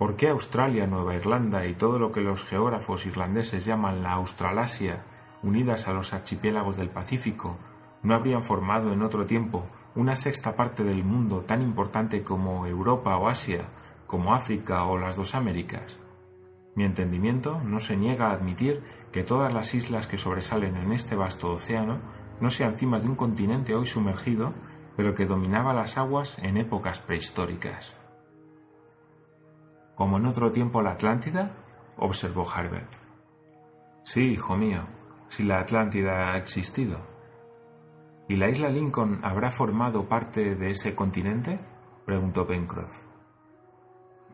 ¿Por 0.00 0.16
qué 0.16 0.30
Australia, 0.30 0.86
Nueva 0.86 1.14
Irlanda 1.14 1.66
y 1.66 1.74
todo 1.74 1.98
lo 1.98 2.10
que 2.10 2.22
los 2.22 2.42
geógrafos 2.46 3.04
irlandeses 3.04 3.66
llaman 3.66 4.02
la 4.02 4.12
Australasia, 4.14 5.04
unidas 5.42 5.88
a 5.88 5.92
los 5.92 6.14
archipiélagos 6.14 6.78
del 6.78 6.88
Pacífico, 6.88 7.58
no 8.02 8.14
habrían 8.14 8.42
formado 8.42 8.94
en 8.94 9.02
otro 9.02 9.26
tiempo 9.26 9.66
una 9.94 10.16
sexta 10.16 10.56
parte 10.56 10.84
del 10.84 11.04
mundo 11.04 11.42
tan 11.42 11.60
importante 11.60 12.22
como 12.22 12.64
Europa 12.64 13.18
o 13.18 13.28
Asia, 13.28 13.66
como 14.06 14.32
África 14.32 14.84
o 14.84 14.96
las 14.96 15.16
dos 15.16 15.34
Américas. 15.34 15.98
Mi 16.74 16.84
entendimiento 16.84 17.60
no 17.66 17.78
se 17.78 17.98
niega 17.98 18.28
a 18.28 18.32
admitir 18.32 18.82
que 19.12 19.22
todas 19.22 19.52
las 19.52 19.74
islas 19.74 20.06
que 20.06 20.16
sobresalen 20.16 20.78
en 20.78 20.92
este 20.92 21.14
vasto 21.14 21.52
océano 21.52 21.98
no 22.40 22.48
sean 22.48 22.74
cimas 22.74 23.02
de 23.02 23.10
un 23.10 23.16
continente 23.16 23.74
hoy 23.74 23.84
sumergido, 23.84 24.54
pero 24.96 25.14
que 25.14 25.26
dominaba 25.26 25.74
las 25.74 25.98
aguas 25.98 26.38
en 26.38 26.56
épocas 26.56 27.00
prehistóricas. 27.00 27.99
¿Como 30.00 30.16
en 30.16 30.24
otro 30.24 30.50
tiempo 30.50 30.80
la 30.80 30.92
Atlántida? 30.92 31.50
observó 31.98 32.48
Harbert. 32.50 32.90
Sí, 34.02 34.32
hijo 34.32 34.56
mío, 34.56 34.84
si 35.28 35.42
la 35.42 35.60
Atlántida 35.60 36.32
ha 36.32 36.38
existido. 36.38 36.98
¿Y 38.26 38.36
la 38.36 38.48
isla 38.48 38.70
Lincoln 38.70 39.20
habrá 39.22 39.50
formado 39.50 40.08
parte 40.08 40.54
de 40.54 40.70
ese 40.70 40.94
continente? 40.94 41.60
preguntó 42.06 42.46
Pencroff. 42.46 43.00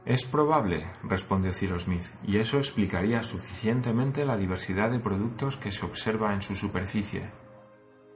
Es 0.04 0.24
probable, 0.24 0.86
respondió 1.02 1.52
Cyrus 1.52 1.82
Smith, 1.82 2.14
y 2.22 2.38
eso 2.38 2.58
explicaría 2.58 3.24
suficientemente 3.24 4.24
la 4.24 4.36
diversidad 4.36 4.92
de 4.92 5.00
productos 5.00 5.56
que 5.56 5.72
se 5.72 5.84
observa 5.84 6.32
en 6.32 6.42
su 6.42 6.54
superficie. 6.54 7.28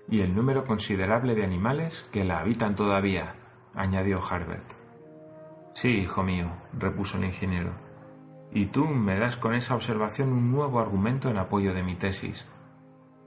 Y 0.08 0.20
el 0.20 0.36
número 0.36 0.62
considerable 0.62 1.34
de 1.34 1.42
animales 1.42 2.08
que 2.12 2.22
la 2.22 2.38
habitan 2.38 2.76
todavía, 2.76 3.34
añadió 3.74 4.20
Harbert. 4.22 4.79
Sí, 5.80 6.00
hijo 6.00 6.22
mío, 6.22 6.50
repuso 6.74 7.16
el 7.16 7.24
ingeniero. 7.24 7.72
Y 8.52 8.66
tú 8.66 8.84
me 8.84 9.18
das 9.18 9.38
con 9.38 9.54
esa 9.54 9.74
observación 9.74 10.30
un 10.30 10.52
nuevo 10.52 10.78
argumento 10.78 11.30
en 11.30 11.38
apoyo 11.38 11.72
de 11.72 11.82
mi 11.82 11.94
tesis. 11.94 12.44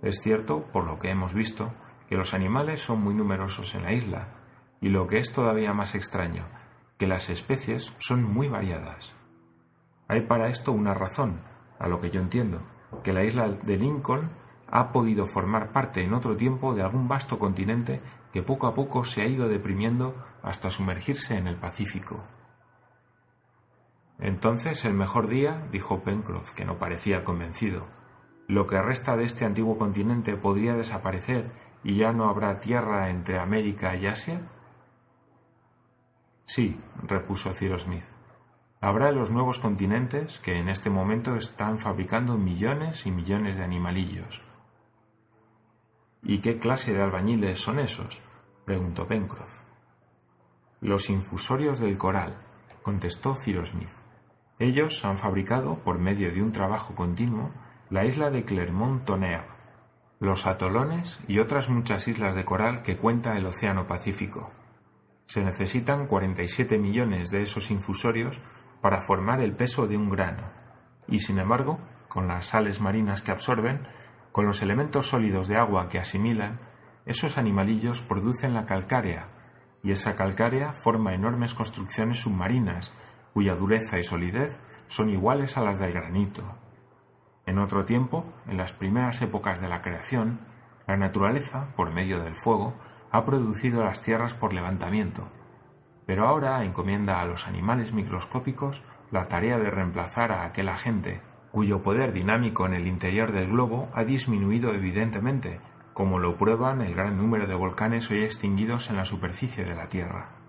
Es 0.04 0.22
cierto, 0.22 0.62
por 0.72 0.86
lo 0.86 1.00
que 1.00 1.10
hemos 1.10 1.34
visto, 1.34 1.74
que 2.08 2.16
los 2.16 2.36
animales 2.36 2.80
son 2.80 3.02
muy 3.02 3.16
numerosos 3.16 3.74
en 3.74 3.82
la 3.82 3.94
isla, 3.94 4.28
y 4.82 4.90
lo 4.90 5.08
que 5.08 5.18
es 5.18 5.34
todavía 5.34 5.74
más 5.74 5.96
extraño, 5.96 6.46
que 7.00 7.08
las 7.08 7.32
especies 7.32 7.96
son 7.98 8.24
muy 8.24 8.50
variadas. 8.50 9.16
Hay 10.08 10.22
para 10.22 10.50
esto 10.50 10.74
una 10.74 10.94
razón, 10.94 11.42
a 11.80 11.88
lo 11.88 12.00
que 12.00 12.12
yo 12.12 12.22
entiendo, 12.22 12.60
que 13.04 13.14
la 13.14 13.24
isla 13.24 13.50
de 13.50 13.78
Lincoln 13.78 14.30
ha 14.68 14.92
podido 14.92 15.26
formar 15.26 15.72
parte 15.72 16.04
en 16.04 16.14
otro 16.14 16.38
tiempo 16.38 16.76
de 16.76 16.84
algún 16.84 17.08
vasto 17.08 17.40
continente 17.40 18.00
que 18.32 18.44
poco 18.44 18.68
a 18.68 18.76
poco 18.76 19.04
se 19.06 19.24
ha 19.24 19.26
ido 19.26 19.50
deprimiendo 19.50 20.14
hasta 20.44 20.70
sumergirse 20.70 21.36
en 21.36 21.48
el 21.48 21.56
Pacífico. 21.56 22.24
Entonces 24.24 24.86
el 24.86 24.94
mejor 24.94 25.28
día, 25.28 25.68
dijo 25.70 26.02
Pencroff, 26.02 26.54
que 26.54 26.64
no 26.64 26.80
parecía 26.80 27.26
convencido. 27.26 27.88
Lo 28.48 28.68
que 28.68 28.82
resta 28.82 29.18
de 29.18 29.26
este 29.26 29.44
antiguo 29.44 29.78
continente 29.78 30.38
podría 30.38 30.76
desaparecer 30.76 31.52
y 31.84 31.98
ya 31.98 32.14
no 32.14 32.30
habrá 32.30 32.62
tierra 32.62 33.10
entre 33.10 33.38
América 33.38 33.98
y 33.98 34.08
Asia. 34.08 34.40
Sí, 36.46 36.80
repuso 37.06 37.54
Cyrus 37.54 37.82
Smith. 37.82 38.06
Habrá 38.80 39.12
los 39.12 39.30
nuevos 39.30 39.60
continentes 39.60 40.40
que 40.40 40.58
en 40.58 40.70
este 40.70 40.90
momento 40.90 41.36
están 41.36 41.78
fabricando 41.78 42.38
millones 42.38 43.06
y 43.06 43.12
millones 43.12 43.58
de 43.58 43.66
animalillos. 43.66 44.42
¿Y 46.22 46.38
qué 46.38 46.60
clase 46.60 46.94
de 46.94 47.02
albañiles 47.02 47.60
son 47.60 47.78
esos? 47.78 48.22
preguntó 48.64 49.06
Pencroff. 49.06 49.64
Los 50.80 51.10
infusorios 51.10 51.80
del 51.80 51.98
coral, 51.98 52.38
contestó 52.84 53.36
Cyrus 53.36 53.72
Smith. 53.72 54.03
Ellos 54.60 55.04
han 55.04 55.18
fabricado, 55.18 55.80
por 55.80 55.98
medio 55.98 56.32
de 56.32 56.42
un 56.42 56.52
trabajo 56.52 56.94
continuo, 56.96 57.52
la 57.90 58.06
isla 58.06 58.30
de 58.30 58.46
Clermont-Tonnerre, 58.46 59.48
los 60.20 60.46
atolones 60.46 61.20
y 61.28 61.40
otras 61.40 61.70
muchas 61.70 62.08
islas 62.08 62.36
de 62.36 62.46
coral 62.46 62.82
que 62.82 62.96
cuenta 62.96 63.38
el 63.38 63.46
Océano 63.46 63.88
Pacífico. 63.88 64.52
Se 65.26 65.44
necesitan 65.44 66.08
47 66.08 66.78
millones 66.78 67.32
de 67.32 67.42
esos 67.42 67.72
infusorios 67.72 68.40
para 68.82 69.02
formar 69.02 69.42
el 69.42 69.54
peso 69.54 69.88
de 69.88 69.98
un 69.98 70.10
grano, 70.10 70.44
y 71.08 71.20
sin 71.20 71.40
embargo, 71.40 71.80
con 72.08 72.28
las 72.28 72.48
sales 72.48 72.80
marinas 72.80 73.22
que 73.22 73.32
absorben, 73.32 73.82
con 74.32 74.46
los 74.46 74.62
elementos 74.62 75.08
sólidos 75.08 75.48
de 75.48 75.58
agua 75.58 75.90
que 75.90 76.00
asimilan, 76.00 76.60
esos 77.06 77.38
animalillos 77.38 78.02
producen 78.02 78.54
la 78.54 78.66
calcárea, 78.66 79.28
y 79.84 79.92
esa 79.92 80.16
calcárea 80.16 80.74
forma 80.74 81.14
enormes 81.14 81.54
construcciones 81.54 82.20
submarinas, 82.20 82.94
cuya 83.34 83.56
dureza 83.56 84.00
y 84.00 84.04
solidez 84.04 84.60
son 84.88 85.10
iguales 85.10 85.58
a 85.58 85.62
las 85.62 85.80
del 85.80 85.94
granito. 85.94 86.44
En 87.46 87.58
otro 87.58 87.84
tiempo, 87.86 88.26
en 88.48 88.58
las 88.58 88.74
primeras 88.74 89.22
épocas 89.22 89.60
de 89.60 89.70
la 89.70 89.82
creación, 89.82 90.40
la 90.88 90.98
naturaleza, 90.98 91.68
por 91.76 91.92
medio 91.92 92.20
del 92.20 92.36
fuego, 92.36 92.74
ha 93.12 93.26
producido 93.26 93.84
las 93.84 94.02
tierras 94.02 94.34
por 94.34 94.54
levantamiento, 94.54 95.28
pero 96.06 96.28
ahora 96.28 96.64
encomienda 96.64 97.22
a 97.22 97.26
los 97.26 97.48
animales 97.48 97.94
microscópicos 97.94 98.84
la 99.12 99.28
tarea 99.28 99.60
de 99.60 99.70
reemplazar 99.70 100.32
a 100.32 100.46
aquel 100.46 100.70
agente, 100.70 101.22
cuyo 101.52 101.82
poder 101.82 102.14
dinámico 102.14 102.66
en 102.66 102.74
el 102.74 102.88
interior 102.88 103.32
del 103.32 103.50
globo 103.50 103.90
ha 103.94 104.04
disminuido 104.04 104.74
evidentemente, 104.74 105.60
como 105.94 106.18
lo 106.18 106.36
prueban 106.36 106.82
el 106.82 106.96
gran 106.96 107.18
número 107.18 107.46
de 107.46 107.56
volcanes 107.56 108.10
hoy 108.10 108.24
extinguidos 108.24 108.90
en 108.90 108.98
la 108.98 109.06
superficie 109.06 109.64
de 109.64 109.76
la 109.76 109.88
Tierra. 109.88 110.43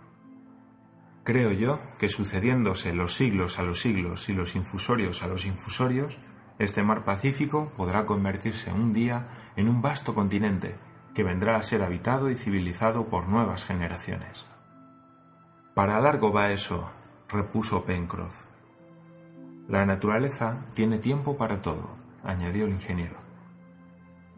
Creo 1.25 1.53
yo 1.53 1.79
que 1.99 2.11
sucediéndose 2.11 2.93
los 2.95 3.15
siglos 3.15 3.59
a 3.59 3.63
los 3.63 3.81
siglos 3.81 4.29
y 4.29 4.35
los 4.35 4.55
infusorios 4.57 5.23
a 5.23 5.27
los 5.27 5.47
infusorios, 5.47 6.19
este 6.59 6.83
mar 6.83 7.05
Pacífico 7.05 7.73
podrá 7.75 8.05
convertirse 8.05 8.71
un 8.71 8.93
día 8.93 9.29
en 9.57 9.71
un 9.71 9.81
vasto 9.81 10.15
continente 10.15 10.77
que 11.15 11.25
vendrá 11.25 11.57
a 11.57 11.63
ser 11.63 11.83
habitado 11.83 12.31
y 12.31 12.37
civilizado 12.37 13.07
por 13.07 13.27
nuevas 13.27 13.65
generaciones. 13.65 14.45
Para 15.75 15.99
largo 15.99 16.31
va 16.31 16.53
eso, 16.53 16.91
repuso 17.29 17.87
Pencroff. 17.87 18.43
La 19.67 19.87
naturaleza 19.87 20.67
tiene 20.75 20.99
tiempo 20.99 21.39
para 21.39 21.63
todo, 21.63 21.97
añadió 22.23 22.67
el 22.67 22.73
ingeniero. 22.73 23.17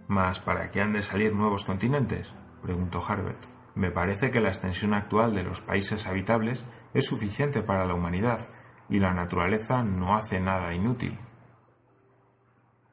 Mas 0.07 0.39
¿para 0.39 0.71
qué 0.71 0.83
han 0.83 0.93
de 0.93 1.03
salir 1.03 1.35
nuevos 1.35 1.65
continentes? 1.65 2.33
preguntó 2.63 3.03
Harbert. 3.07 3.56
Me 3.77 3.93
parece 3.93 4.33
que 4.33 4.41
la 4.41 4.49
extensión 4.49 4.93
actual 4.93 5.37
de 5.37 5.45
los 5.45 5.61
países 5.61 6.09
habitables 6.09 6.65
es 6.95 7.07
suficiente 7.07 7.63
para 7.63 7.87
la 7.87 7.95
humanidad 7.95 8.41
y 8.89 8.99
la 8.99 9.15
naturaleza 9.15 9.85
no 9.85 10.17
hace 10.17 10.41
nada 10.41 10.75
inútil. 10.75 11.17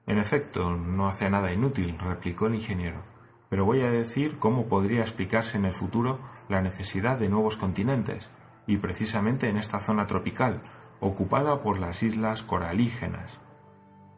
En 0.05 0.19
efecto, 0.19 0.69
no 0.69 1.07
hace 1.07 1.27
nada 1.31 1.51
inútil, 1.51 1.97
replicó 1.97 2.45
el 2.45 2.55
ingeniero 2.55 3.13
pero 3.53 3.65
voy 3.65 3.81
a 3.81 3.91
decir 3.91 4.39
cómo 4.39 4.65
podría 4.65 5.01
explicarse 5.01 5.59
en 5.59 5.65
el 5.65 5.73
futuro 5.73 6.17
la 6.49 6.63
necesidad 6.63 7.19
de 7.19 7.29
nuevos 7.29 7.55
continentes, 7.55 8.31
y 8.65 8.77
precisamente 8.77 9.47
en 9.47 9.57
esta 9.57 9.79
zona 9.79 10.07
tropical, 10.07 10.63
ocupada 10.99 11.61
por 11.61 11.77
las 11.77 12.01
islas 12.01 12.41
coralígenas. 12.41 13.39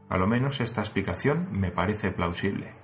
A 0.08 0.18
lo 0.18 0.26
menos 0.26 0.62
esta 0.62 0.80
explicación 0.80 1.50
me 1.52 1.70
parece 1.70 2.12
plausible. 2.12 2.76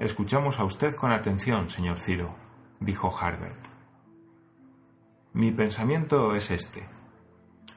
Escuchamos 0.00 0.60
a 0.60 0.64
usted 0.64 0.94
con 0.94 1.12
atención, 1.12 1.68
señor 1.68 1.98
Ciro, 1.98 2.34
dijo 2.80 3.14
Harbert. 3.14 3.60
Mi 5.34 5.52
pensamiento 5.52 6.34
es 6.34 6.50
este. 6.50 6.88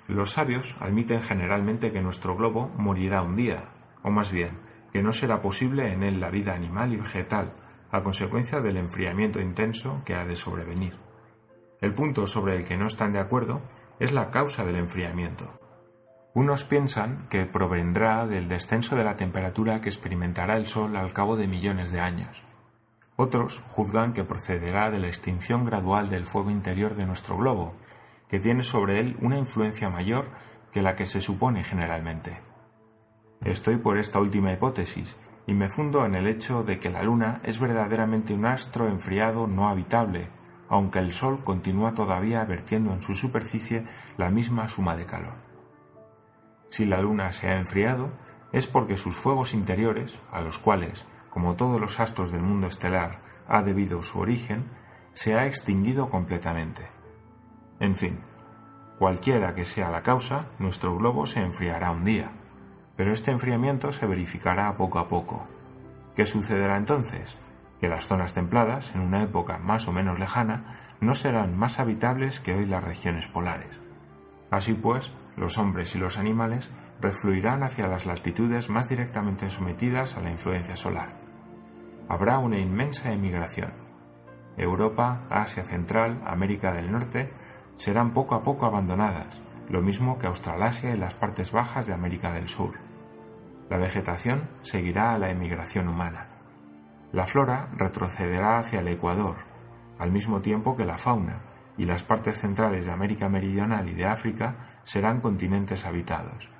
Los 0.07 0.31
sabios 0.31 0.77
admiten 0.79 1.21
generalmente 1.21 1.91
que 1.91 2.01
nuestro 2.01 2.37
globo 2.37 2.71
morirá 2.77 3.23
un 3.23 3.35
día, 3.35 3.65
o 4.03 4.09
más 4.09 4.31
bien, 4.31 4.57
que 4.93 5.03
no 5.03 5.11
será 5.11 5.41
posible 5.41 5.91
en 5.91 6.01
él 6.01 6.21
la 6.21 6.29
vida 6.29 6.55
animal 6.55 6.93
y 6.93 6.95
vegetal, 6.95 7.51
a 7.91 8.03
consecuencia 8.03 8.61
del 8.61 8.77
enfriamiento 8.77 9.41
intenso 9.41 10.01
que 10.05 10.15
ha 10.15 10.23
de 10.23 10.37
sobrevenir. 10.37 10.93
El 11.81 11.93
punto 11.93 12.25
sobre 12.25 12.55
el 12.55 12.63
que 12.63 12.77
no 12.77 12.87
están 12.87 13.11
de 13.11 13.19
acuerdo 13.19 13.59
es 13.99 14.13
la 14.13 14.31
causa 14.31 14.63
del 14.63 14.77
enfriamiento. 14.77 15.59
Unos 16.35 16.63
piensan 16.63 17.27
que 17.29 17.45
provendrá 17.45 18.25
del 18.25 18.47
descenso 18.47 18.95
de 18.95 19.03
la 19.03 19.17
temperatura 19.17 19.81
que 19.81 19.89
experimentará 19.89 20.57
el 20.57 20.65
Sol 20.65 20.95
al 20.95 21.13
cabo 21.13 21.37
de 21.37 21.47
millones 21.47 21.91
de 21.91 21.99
años. 21.99 22.43
Otros 23.15 23.63
juzgan 23.69 24.13
que 24.13 24.23
procederá 24.23 24.89
de 24.89 24.97
la 24.97 25.07
extinción 25.07 25.63
gradual 25.63 26.09
del 26.09 26.25
fuego 26.25 26.49
interior 26.49 26.95
de 26.95 27.05
nuestro 27.05 27.37
globo, 27.37 27.75
que 28.29 28.39
tiene 28.39 28.63
sobre 28.63 28.99
él 28.99 29.15
una 29.21 29.37
influencia 29.37 29.91
mayor 29.91 30.25
que 30.71 30.81
la 30.81 30.95
que 30.95 31.05
se 31.05 31.21
supone 31.21 31.63
generalmente. 31.63 32.39
Estoy 33.41 33.77
por 33.77 33.99
esta 33.99 34.19
última 34.19 34.51
hipótesis 34.51 35.15
y 35.45 35.53
me 35.53 35.69
fundo 35.69 36.03
en 36.03 36.15
el 36.15 36.25
hecho 36.25 36.63
de 36.63 36.79
que 36.79 36.89
la 36.89 37.03
Luna 37.03 37.41
es 37.43 37.59
verdaderamente 37.59 38.33
un 38.33 38.47
astro 38.47 38.87
enfriado 38.87 39.45
no 39.45 39.69
habitable, 39.69 40.29
aunque 40.67 40.97
el 40.97 41.13
Sol 41.13 41.43
continúa 41.43 41.93
todavía 41.93 42.43
vertiendo 42.45 42.91
en 42.91 43.03
su 43.03 43.13
superficie 43.13 43.85
la 44.17 44.31
misma 44.31 44.67
suma 44.67 44.95
de 44.95 45.05
calor. 45.05 45.52
Si 46.73 46.87
la 46.87 47.01
Luna 47.01 47.31
se 47.31 47.49
ha 47.49 47.57
enfriado, 47.57 48.09
es 48.51 48.65
porque 48.65 48.97
sus 48.97 49.15
fuegos 49.15 49.53
interiores, 49.53 50.17
a 50.31 50.41
los 50.41 50.57
cuales, 50.57 51.05
como 51.29 51.55
todos 51.55 51.79
los 51.79 51.99
astros 51.99 52.31
del 52.31 52.41
mundo 52.41 52.65
estelar, 52.65 53.19
ha 53.47 53.61
debido 53.61 54.01
su 54.01 54.17
origen, 54.17 54.65
se 55.13 55.35
ha 55.35 55.45
extinguido 55.45 56.09
completamente. 56.09 56.87
En 57.79 57.95
fin, 57.95 58.19
cualquiera 58.97 59.53
que 59.53 59.65
sea 59.65 59.91
la 59.91 60.01
causa, 60.01 60.47
nuestro 60.57 60.97
globo 60.97 61.27
se 61.27 61.41
enfriará 61.41 61.91
un 61.91 62.05
día 62.05 62.31
pero 62.95 63.11
este 63.11 63.31
enfriamiento 63.31 63.91
se 63.91 64.05
verificará 64.05 64.75
poco 64.75 64.99
a 64.99 65.07
poco. 65.07 65.47
¿Qué 66.15 66.25
sucederá 66.25 66.77
entonces? 66.77 67.37
Que 67.79 67.89
las 67.89 68.05
zonas 68.05 68.33
templadas, 68.33 68.93
en 68.95 69.01
una 69.01 69.23
época 69.23 69.57
más 69.57 69.87
o 69.87 69.91
menos 69.91 70.19
lejana, 70.19 70.77
no 71.01 71.15
serán 71.15 71.57
más 71.57 71.79
habitables 71.79 72.39
que 72.39 72.53
hoy 72.53 72.65
las 72.65 72.83
regiones 72.83 73.27
polares. 73.27 73.79
Así 74.51 74.73
pues, 74.73 75.11
los 75.37 75.57
hombres 75.57 75.95
y 75.95 75.99
los 75.99 76.17
animales 76.17 76.69
refluirán 77.01 77.63
hacia 77.63 77.87
las 77.87 78.05
latitudes 78.05 78.69
más 78.69 78.89
directamente 78.89 79.49
sometidas 79.49 80.17
a 80.17 80.21
la 80.21 80.31
influencia 80.31 80.77
solar. 80.77 81.09
Habrá 82.07 82.39
una 82.39 82.59
inmensa 82.59 83.11
emigración. 83.11 83.71
Europa, 84.57 85.21
Asia 85.29 85.63
Central, 85.63 86.21
América 86.25 86.71
del 86.71 86.91
Norte 86.91 87.31
serán 87.75 88.13
poco 88.13 88.35
a 88.35 88.43
poco 88.43 88.65
abandonadas, 88.65 89.41
lo 89.69 89.81
mismo 89.81 90.19
que 90.19 90.27
Australasia 90.27 90.93
y 90.93 90.97
las 90.97 91.15
partes 91.15 91.51
bajas 91.51 91.87
de 91.87 91.93
América 91.93 92.31
del 92.31 92.47
Sur. 92.47 92.75
La 93.69 93.77
vegetación 93.77 94.47
seguirá 94.61 95.13
a 95.13 95.17
la 95.17 95.31
emigración 95.31 95.87
humana. 95.87 96.27
La 97.11 97.25
flora 97.25 97.69
retrocederá 97.75 98.59
hacia 98.59 98.81
el 98.81 98.87
Ecuador, 98.87 99.35
al 99.97 100.11
mismo 100.11 100.41
tiempo 100.41 100.75
que 100.75 100.85
la 100.85 100.97
fauna, 100.97 101.39
y 101.77 101.85
las 101.85 102.03
partes 102.03 102.39
centrales 102.39 102.85
de 102.85 102.91
América 102.91 103.29
Meridional 103.29 103.89
y 103.89 103.93
de 103.93 104.05
África 104.05 104.72
serán 104.83 105.21
continentes 105.21 105.85
habitados. 105.85 106.51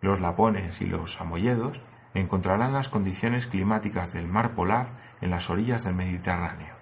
Los 0.00 0.20
lapones 0.20 0.80
y 0.80 0.86
los 0.86 1.14
samoyedos 1.14 1.82
encontrarán 2.14 2.72
las 2.72 2.88
condiciones 2.88 3.46
climáticas 3.46 4.12
del 4.12 4.28
mar 4.28 4.54
polar 4.54 4.88
en 5.20 5.30
las 5.30 5.50
orillas 5.50 5.84
del 5.84 5.94
Mediterráneo. 5.94 6.74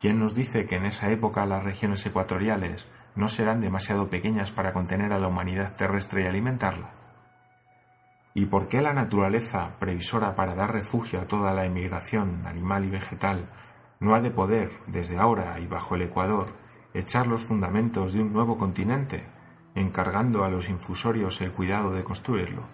¿Quién 0.00 0.18
nos 0.18 0.34
dice 0.34 0.66
que 0.66 0.76
en 0.76 0.86
esa 0.86 1.10
época 1.10 1.46
las 1.46 1.64
regiones 1.64 2.04
ecuatoriales 2.06 2.86
no 3.16 3.28
serán 3.28 3.60
demasiado 3.60 4.08
pequeñas 4.10 4.52
para 4.52 4.72
contener 4.72 5.12
a 5.12 5.18
la 5.18 5.28
humanidad 5.28 5.74
terrestre 5.76 6.22
y 6.22 6.26
alimentarla? 6.26 6.90
¿Y 8.34 8.46
por 8.46 8.68
qué 8.68 8.80
la 8.82 8.92
naturaleza, 8.92 9.72
previsora 9.80 10.36
para 10.36 10.54
dar 10.54 10.72
refugio 10.72 11.20
a 11.20 11.26
toda 11.26 11.52
la 11.52 11.64
emigración 11.64 12.46
animal 12.46 12.84
y 12.84 12.90
vegetal, 12.90 13.48
no 13.98 14.14
ha 14.14 14.20
de 14.20 14.30
poder, 14.30 14.70
desde 14.86 15.18
ahora 15.18 15.58
y 15.58 15.66
bajo 15.66 15.96
el 15.96 16.02
Ecuador, 16.02 16.54
echar 16.98 17.26
los 17.26 17.44
fundamentos 17.44 18.12
de 18.12 18.22
un 18.22 18.32
nuevo 18.32 18.58
continente, 18.58 19.24
encargando 19.74 20.44
a 20.44 20.48
los 20.48 20.68
infusorios 20.68 21.40
el 21.40 21.52
cuidado 21.52 21.92
de 21.92 22.04
construirlo? 22.04 22.64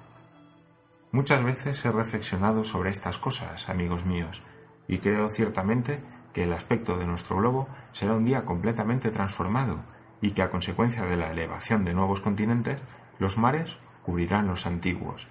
Muchas 1.13 1.45
veces 1.45 1.85
he 1.85 1.93
reflexionado 1.93 2.65
sobre 2.65 2.91
estas 2.91 3.19
cosas, 3.19 3.69
amigos 3.69 4.05
míos, 4.05 4.43
y 4.89 4.99
creo 4.99 5.29
ciertamente 5.29 6.03
que 6.33 6.43
el 6.43 6.53
aspecto 6.53 6.99
de 6.99 7.07
nuestro 7.07 7.37
globo 7.37 7.69
será 7.93 8.15
un 8.15 8.25
día 8.25 8.45
completamente 8.45 9.11
transformado 9.11 9.79
y 10.21 10.33
que 10.33 10.43
a 10.43 10.51
consecuencia 10.51 11.05
de 11.05 11.17
la 11.17 11.31
elevación 11.31 11.85
de 11.85 11.95
nuevos 11.95 12.21
continentes, 12.21 12.81
los 13.19 13.39
mares 13.39 13.79
cubrirán 14.03 14.47
los 14.47 14.67
antiguos. 14.67 15.29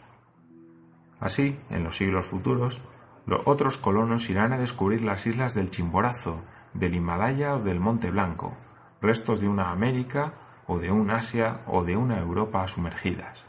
Así, 1.20 1.60
en 1.70 1.84
los 1.84 1.98
siglos 1.98 2.28
futuros, 2.28 2.82
los 3.26 3.42
otros 3.46 3.78
colonos 3.78 4.30
irán 4.30 4.54
a 4.54 4.58
descubrir 4.58 5.04
las 5.04 5.26
islas 5.26 5.54
del 5.54 5.72
Chimborazo, 5.72 6.44
del 6.74 6.96
Himalaya 6.96 7.56
o 7.56 7.60
del 7.60 7.80
Monte 7.80 8.12
Blanco, 8.12 8.56
restos 9.04 9.42
de 9.42 9.50
una 9.50 9.70
América 9.70 10.34
o 10.66 10.80
de 10.80 10.90
un 10.90 11.12
Asia 11.12 11.60
o 11.68 11.84
de 11.84 11.98
una 11.98 12.20
Europa 12.20 12.66
sumergidas. 12.68 13.46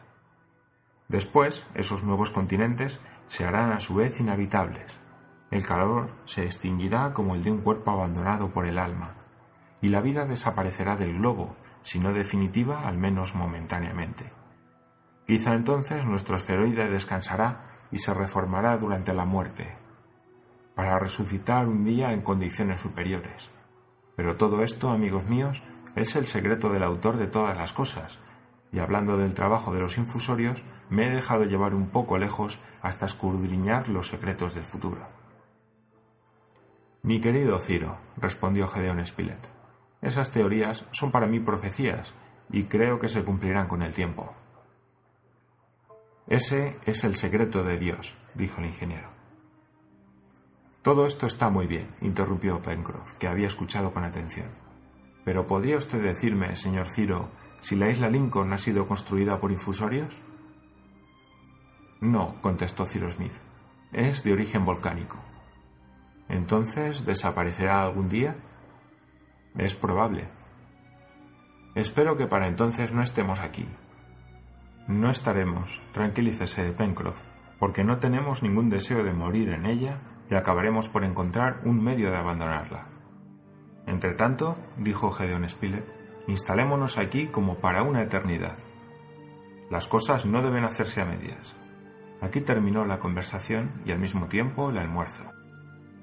Después, 1.08 1.64
esos 1.74 2.02
nuevos 2.02 2.30
continentes 2.30 2.98
se 3.28 3.46
harán 3.46 3.70
a 3.70 3.78
su 3.78 3.94
vez 3.94 4.18
inhabitables, 4.18 4.98
el 5.52 5.64
calor 5.64 6.10
se 6.24 6.44
extinguirá 6.44 7.12
como 7.12 7.36
el 7.36 7.44
de 7.44 7.52
un 7.52 7.60
cuerpo 7.60 7.92
abandonado 7.92 8.48
por 8.48 8.66
el 8.66 8.78
alma, 8.78 9.14
y 9.80 9.90
la 9.90 10.00
vida 10.00 10.26
desaparecerá 10.26 10.96
del 10.96 11.18
globo, 11.18 11.54
si 11.84 12.00
no 12.00 12.12
definitiva, 12.12 12.88
al 12.88 12.98
menos 12.98 13.36
momentáneamente. 13.36 14.32
Quizá 15.24 15.54
entonces 15.54 16.04
nuestro 16.04 16.34
esferoide 16.34 16.90
descansará 16.90 17.60
y 17.92 17.98
se 17.98 18.12
reformará 18.12 18.76
durante 18.76 19.14
la 19.14 19.24
muerte, 19.24 19.76
para 20.74 20.98
resucitar 20.98 21.68
un 21.68 21.84
día 21.84 22.12
en 22.12 22.22
condiciones 22.22 22.80
superiores. 22.80 23.53
Pero 24.16 24.36
todo 24.36 24.62
esto, 24.62 24.90
amigos 24.90 25.26
míos, 25.26 25.62
es 25.96 26.16
el 26.16 26.26
secreto 26.26 26.70
del 26.70 26.82
autor 26.82 27.16
de 27.16 27.26
todas 27.26 27.56
las 27.56 27.72
cosas, 27.72 28.18
y 28.72 28.80
hablando 28.80 29.16
del 29.16 29.34
trabajo 29.34 29.72
de 29.72 29.80
los 29.80 29.98
infusorios, 29.98 30.64
me 30.90 31.06
he 31.06 31.10
dejado 31.10 31.44
llevar 31.44 31.74
un 31.74 31.88
poco 31.88 32.18
lejos 32.18 32.58
hasta 32.82 33.06
escudriñar 33.06 33.88
los 33.88 34.08
secretos 34.08 34.54
del 34.54 34.64
futuro. 34.64 35.06
Mi 37.02 37.20
querido 37.20 37.58
Ciro, 37.58 37.98
respondió 38.16 38.66
Gedeón 38.66 39.04
Spilett, 39.04 39.48
esas 40.04 40.32
teorías 40.32 40.84
son 40.92 41.10
para 41.10 41.26
mí 41.26 41.40
profecías 41.40 42.12
y 42.50 42.64
creo 42.64 42.98
que 42.98 43.08
se 43.08 43.24
cumplirán 43.24 43.68
con 43.68 43.82
el 43.82 43.94
tiempo. 43.94 44.34
Ese 46.26 46.76
es 46.84 47.04
el 47.04 47.16
secreto 47.16 47.62
de 47.62 47.78
Dios, 47.78 48.14
dijo 48.34 48.60
el 48.60 48.66
ingeniero. 48.66 49.13
Todo 50.84 51.06
esto 51.06 51.26
está 51.26 51.48
muy 51.48 51.66
bien, 51.66 51.88
interrumpió 52.02 52.60
Pencroff, 52.60 53.14
que 53.14 53.26
había 53.26 53.46
escuchado 53.46 53.94
con 53.94 54.04
atención. 54.04 54.48
Pero 55.24 55.46
¿podría 55.46 55.78
usted 55.78 56.02
decirme, 56.02 56.54
señor 56.56 56.90
Ciro, 56.90 57.30
si 57.60 57.74
la 57.74 57.88
isla 57.88 58.10
Lincoln 58.10 58.52
ha 58.52 58.58
sido 58.58 58.86
construida 58.86 59.40
por 59.40 59.50
infusorios? 59.50 60.18
No, 62.02 62.34
contestó 62.42 62.84
Ciro 62.84 63.10
Smith. 63.10 63.32
Es 63.92 64.24
de 64.24 64.34
origen 64.34 64.66
volcánico. 64.66 65.16
¿Entonces 66.28 67.06
desaparecerá 67.06 67.82
algún 67.82 68.10
día? 68.10 68.36
Es 69.56 69.74
probable. 69.74 70.28
Espero 71.74 72.18
que 72.18 72.26
para 72.26 72.46
entonces 72.46 72.92
no 72.92 73.02
estemos 73.02 73.40
aquí. 73.40 73.66
No 74.86 75.10
estaremos, 75.10 75.80
tranquilícese, 75.92 76.72
Pencroff, 76.72 77.22
porque 77.58 77.84
no 77.84 78.00
tenemos 78.00 78.42
ningún 78.42 78.68
deseo 78.68 79.02
de 79.02 79.14
morir 79.14 79.48
en 79.48 79.64
ella 79.64 79.98
y 80.30 80.34
acabaremos 80.34 80.88
por 80.88 81.04
encontrar 81.04 81.60
un 81.64 81.82
medio 81.82 82.10
de 82.10 82.16
abandonarla. 82.16 82.86
Entretanto, 83.86 84.56
dijo 84.78 85.10
Gedeon 85.10 85.48
Spilett, 85.48 85.94
instalémonos 86.26 86.98
aquí 86.98 87.26
como 87.26 87.56
para 87.56 87.82
una 87.82 88.02
eternidad. 88.02 88.56
Las 89.70 89.88
cosas 89.88 90.26
no 90.26 90.42
deben 90.42 90.64
hacerse 90.64 91.00
a 91.00 91.04
medias. 91.04 91.54
Aquí 92.20 92.40
terminó 92.40 92.84
la 92.84 92.98
conversación 92.98 93.70
y 93.84 93.92
al 93.92 93.98
mismo 93.98 94.26
tiempo 94.26 94.70
el 94.70 94.78
almuerzo. 94.78 95.24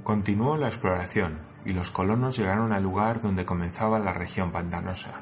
Continuó 0.03 0.57
la 0.57 0.67
exploración 0.67 1.39
y 1.65 1.73
los 1.73 1.91
colonos 1.91 2.37
llegaron 2.37 2.73
al 2.73 2.83
lugar 2.83 3.21
donde 3.21 3.45
comenzaba 3.45 3.99
la 3.99 4.13
región 4.13 4.51
pantanosa. 4.51 5.21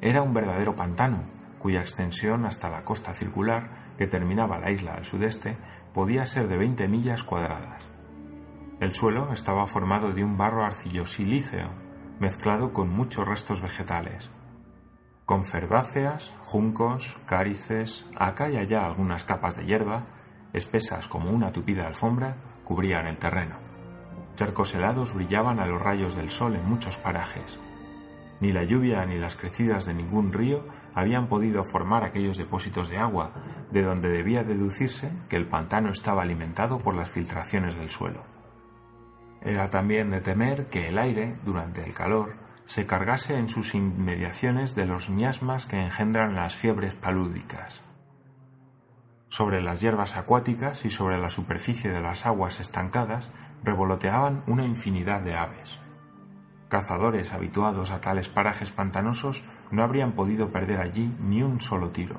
Era 0.00 0.22
un 0.22 0.32
verdadero 0.32 0.76
pantano, 0.76 1.24
cuya 1.58 1.80
extensión 1.80 2.46
hasta 2.46 2.70
la 2.70 2.84
costa 2.84 3.12
circular, 3.12 3.92
que 3.98 4.06
terminaba 4.06 4.58
la 4.58 4.70
isla 4.70 4.94
al 4.94 5.04
sudeste, 5.04 5.56
podía 5.92 6.26
ser 6.26 6.48
de 6.48 6.56
20 6.56 6.88
millas 6.88 7.24
cuadradas. 7.24 7.82
El 8.80 8.94
suelo 8.94 9.32
estaba 9.32 9.66
formado 9.66 10.12
de 10.12 10.24
un 10.24 10.36
barro 10.36 10.64
arcillosilíceo, 10.64 11.68
mezclado 12.18 12.72
con 12.72 12.88
muchos 12.88 13.26
restos 13.26 13.60
vegetales. 13.60 14.30
Con 15.26 15.44
cerváceas, 15.44 16.32
juncos, 16.44 17.18
cárices, 17.26 18.06
acá 18.16 18.50
y 18.50 18.56
allá 18.56 18.86
algunas 18.86 19.24
capas 19.24 19.56
de 19.56 19.66
hierba, 19.66 20.06
espesas 20.52 21.08
como 21.08 21.30
una 21.30 21.52
tupida 21.52 21.86
alfombra, 21.86 22.36
cubrían 22.64 23.06
el 23.06 23.18
terreno. 23.18 23.56
Charcos 24.34 24.74
helados 24.74 25.14
brillaban 25.14 25.60
a 25.60 25.66
los 25.66 25.80
rayos 25.82 26.16
del 26.16 26.30
sol 26.30 26.56
en 26.56 26.68
muchos 26.68 26.96
parajes. 26.96 27.58
Ni 28.40 28.52
la 28.52 28.64
lluvia 28.64 29.04
ni 29.04 29.18
las 29.18 29.36
crecidas 29.36 29.84
de 29.84 29.94
ningún 29.94 30.32
río 30.32 30.64
habían 30.94 31.28
podido 31.28 31.64
formar 31.64 32.04
aquellos 32.04 32.36
depósitos 32.36 32.88
de 32.88 32.98
agua, 32.98 33.32
de 33.70 33.82
donde 33.82 34.08
debía 34.08 34.44
deducirse 34.44 35.12
que 35.28 35.36
el 35.36 35.46
pantano 35.46 35.90
estaba 35.90 36.22
alimentado 36.22 36.78
por 36.78 36.94
las 36.94 37.10
filtraciones 37.10 37.76
del 37.76 37.90
suelo. 37.90 38.24
Era 39.42 39.68
también 39.68 40.10
de 40.10 40.20
temer 40.20 40.66
que 40.66 40.88
el 40.88 40.98
aire, 40.98 41.36
durante 41.44 41.84
el 41.84 41.94
calor, 41.94 42.34
se 42.66 42.86
cargase 42.86 43.36
en 43.36 43.48
sus 43.48 43.74
inmediaciones 43.74 44.74
de 44.74 44.86
los 44.86 45.10
miasmas 45.10 45.66
que 45.66 45.82
engendran 45.82 46.34
las 46.34 46.54
fiebres 46.54 46.94
palúdicas. 46.94 47.80
Sobre 49.28 49.62
las 49.62 49.80
hierbas 49.80 50.16
acuáticas 50.16 50.84
y 50.84 50.90
sobre 50.90 51.18
la 51.18 51.30
superficie 51.30 51.90
de 51.90 52.00
las 52.00 52.26
aguas 52.26 52.60
estancadas 52.60 53.30
revoloteaban 53.62 54.42
una 54.46 54.64
infinidad 54.64 55.20
de 55.20 55.36
aves. 55.36 55.78
Cazadores 56.68 57.32
habituados 57.32 57.90
a 57.90 58.00
tales 58.00 58.28
parajes 58.28 58.70
pantanosos 58.70 59.44
no 59.70 59.82
habrían 59.82 60.12
podido 60.12 60.50
perder 60.50 60.80
allí 60.80 61.14
ni 61.20 61.42
un 61.42 61.60
solo 61.60 61.90
tiro. 61.90 62.18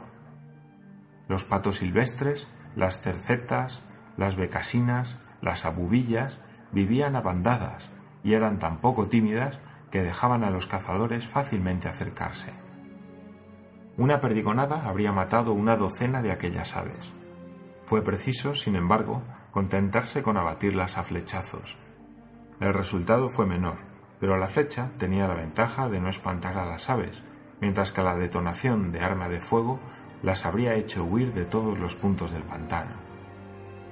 Los 1.28 1.46
patos 1.46 1.78
silvestres, 1.78 2.48
las 2.76 3.00
cercetas, 3.02 3.82
las 4.18 4.36
becasinas, 4.36 5.20
las 5.42 5.66
abubillas 5.66 6.40
vivían 6.72 7.16
a 7.16 7.22
bandadas 7.22 7.90
y 8.24 8.34
eran 8.34 8.60
tan 8.60 8.78
poco 8.78 9.08
tímidas 9.08 9.60
que 9.92 10.02
dejaban 10.02 10.44
a 10.44 10.50
los 10.50 10.68
cazadores 10.68 11.28
fácilmente 11.28 11.90
acercarse. 11.90 12.54
Una 13.98 14.20
perdigonada 14.20 14.88
habría 14.88 15.12
matado 15.12 15.54
una 15.54 15.76
docena 15.76 16.22
de 16.22 16.32
aquellas 16.32 16.76
aves. 16.78 17.14
Fue 17.86 18.02
preciso, 18.02 18.56
sin 18.56 18.76
embargo, 18.76 19.22
contentarse 19.52 20.24
con 20.24 20.38
abatirlas 20.38 20.98
a 20.98 21.04
flechazos. 21.04 21.78
El 22.62 22.74
resultado 22.74 23.28
fue 23.28 23.46
menor, 23.46 23.76
pero 24.20 24.38
la 24.38 24.48
flecha 24.48 24.92
tenía 24.98 25.28
la 25.28 25.34
ventaja 25.34 25.90
de 25.90 26.00
no 26.00 26.10
espantar 26.10 26.58
a 26.58 26.66
las 26.66 26.90
aves, 26.90 27.22
mientras 27.62 27.92
que 27.94 28.04
la 28.04 28.16
detonación 28.16 28.92
de 28.92 29.00
arma 29.00 29.30
de 29.30 29.40
fuego 29.40 29.80
las 30.22 30.46
habría 30.46 30.76
hecho 30.76 31.06
huir 31.06 31.34
de 31.34 31.46
todos 31.46 31.80
los 31.80 31.96
puntos 31.96 32.32
del 32.32 32.44
pantano. 32.44 32.96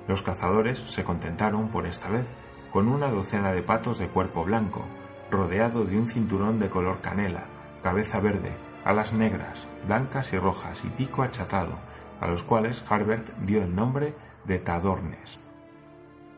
Los 0.07 0.21
cazadores 0.21 0.79
se 0.79 1.03
contentaron, 1.03 1.69
por 1.69 1.85
esta 1.85 2.09
vez, 2.09 2.27
con 2.73 2.89
una 2.89 3.09
docena 3.09 3.53
de 3.53 3.61
patos 3.61 3.99
de 3.99 4.07
cuerpo 4.07 4.43
blanco, 4.43 4.83
rodeado 5.31 5.85
de 5.85 5.97
un 5.97 6.07
cinturón 6.07 6.59
de 6.59 6.69
color 6.69 6.99
canela, 6.99 7.45
cabeza 7.81 8.19
verde 8.19 8.51
alas 8.83 9.13
negras, 9.13 9.67
blancas 9.85 10.33
y 10.33 10.39
rojas 10.39 10.83
y 10.83 10.89
pico 10.89 11.21
achatado, 11.23 11.73
a 12.21 12.27
los 12.27 12.43
cuales 12.43 12.83
Harbert 12.89 13.29
dio 13.39 13.61
el 13.61 13.75
nombre 13.75 14.13
de 14.45 14.59
Tadornes. 14.59 15.39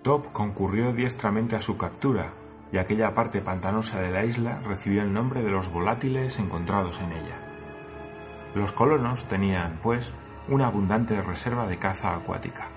Top 0.01 0.31
concurrió 0.31 0.93
diestramente 0.93 1.55
a 1.55 1.61
su 1.61 1.77
captura, 1.77 2.33
y 2.71 2.77
aquella 2.77 3.13
parte 3.13 3.41
pantanosa 3.41 4.01
de 4.01 4.11
la 4.11 4.23
isla 4.23 4.59
recibió 4.65 5.01
el 5.01 5.13
nombre 5.13 5.43
de 5.43 5.51
los 5.51 5.71
volátiles 5.71 6.39
encontrados 6.39 6.99
en 7.01 7.11
ella. 7.11 7.37
Los 8.55 8.71
colonos 8.71 9.25
tenían, 9.25 9.79
pues, 9.81 10.13
una 10.47 10.67
abundante 10.67 11.21
reserva 11.21 11.67
de 11.67 11.77
caza 11.77 12.15
acuática, 12.15 12.67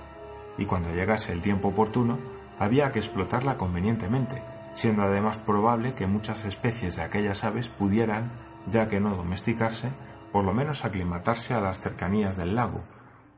y 0.59 0.67
cuando 0.67 0.93
llegase 0.93 1.33
el 1.33 1.43
tiempo 1.43 1.69
oportuno, 1.69 2.19
había 2.59 2.93
que 2.93 2.99
explotarla 2.99 3.57
convenientemente, 3.57 4.43
siendo 4.75 5.03
además 5.03 5.39
probable 5.39 5.95
que 5.95 6.07
muchas 6.07 6.45
especies 6.45 6.97
de 6.97 7.03
aquellas 7.03 7.45
aves 7.45 7.69
pudieran, 7.69 8.31
ya 8.71 8.89
que 8.89 9.01
no 9.01 9.17
domesticarse, 9.17 9.89
por 10.33 10.45
lo 10.45 10.53
menos 10.53 10.85
aclimatarse 10.85 11.55
a 11.55 11.61
las 11.61 11.81
cercanías 11.81 12.37
del 12.37 12.55
lago, 12.55 12.83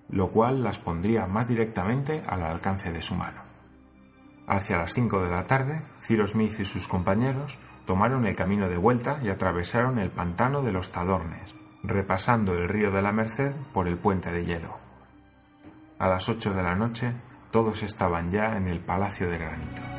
lo 0.08 0.30
cual 0.30 0.62
las 0.62 0.78
pondría 0.78 1.26
más 1.26 1.48
directamente 1.48 2.22
al 2.26 2.42
alcance 2.42 2.92
de 2.92 3.02
su 3.02 3.14
mano. 3.14 3.45
Hacia 4.46 4.78
las 4.78 4.94
cinco 4.94 5.22
de 5.22 5.30
la 5.30 5.46
tarde, 5.46 5.82
Cyrus 6.00 6.30
Smith 6.30 6.60
y 6.60 6.64
sus 6.64 6.86
compañeros 6.86 7.58
tomaron 7.84 8.26
el 8.26 8.36
camino 8.36 8.68
de 8.68 8.76
vuelta 8.76 9.18
y 9.22 9.28
atravesaron 9.28 9.98
el 9.98 10.10
pantano 10.10 10.62
de 10.62 10.72
los 10.72 10.92
Tadornes, 10.92 11.56
repasando 11.82 12.54
el 12.54 12.68
río 12.68 12.90
de 12.90 13.02
la 13.02 13.12
Merced 13.12 13.52
por 13.72 13.88
el 13.88 13.98
puente 13.98 14.30
de 14.30 14.44
hielo. 14.44 14.78
A 15.98 16.08
las 16.08 16.28
ocho 16.28 16.54
de 16.54 16.62
la 16.62 16.74
noche 16.74 17.12
todos 17.50 17.82
estaban 17.82 18.28
ya 18.28 18.56
en 18.56 18.68
el 18.68 18.80
Palacio 18.80 19.28
de 19.30 19.38
Granito. 19.38 19.95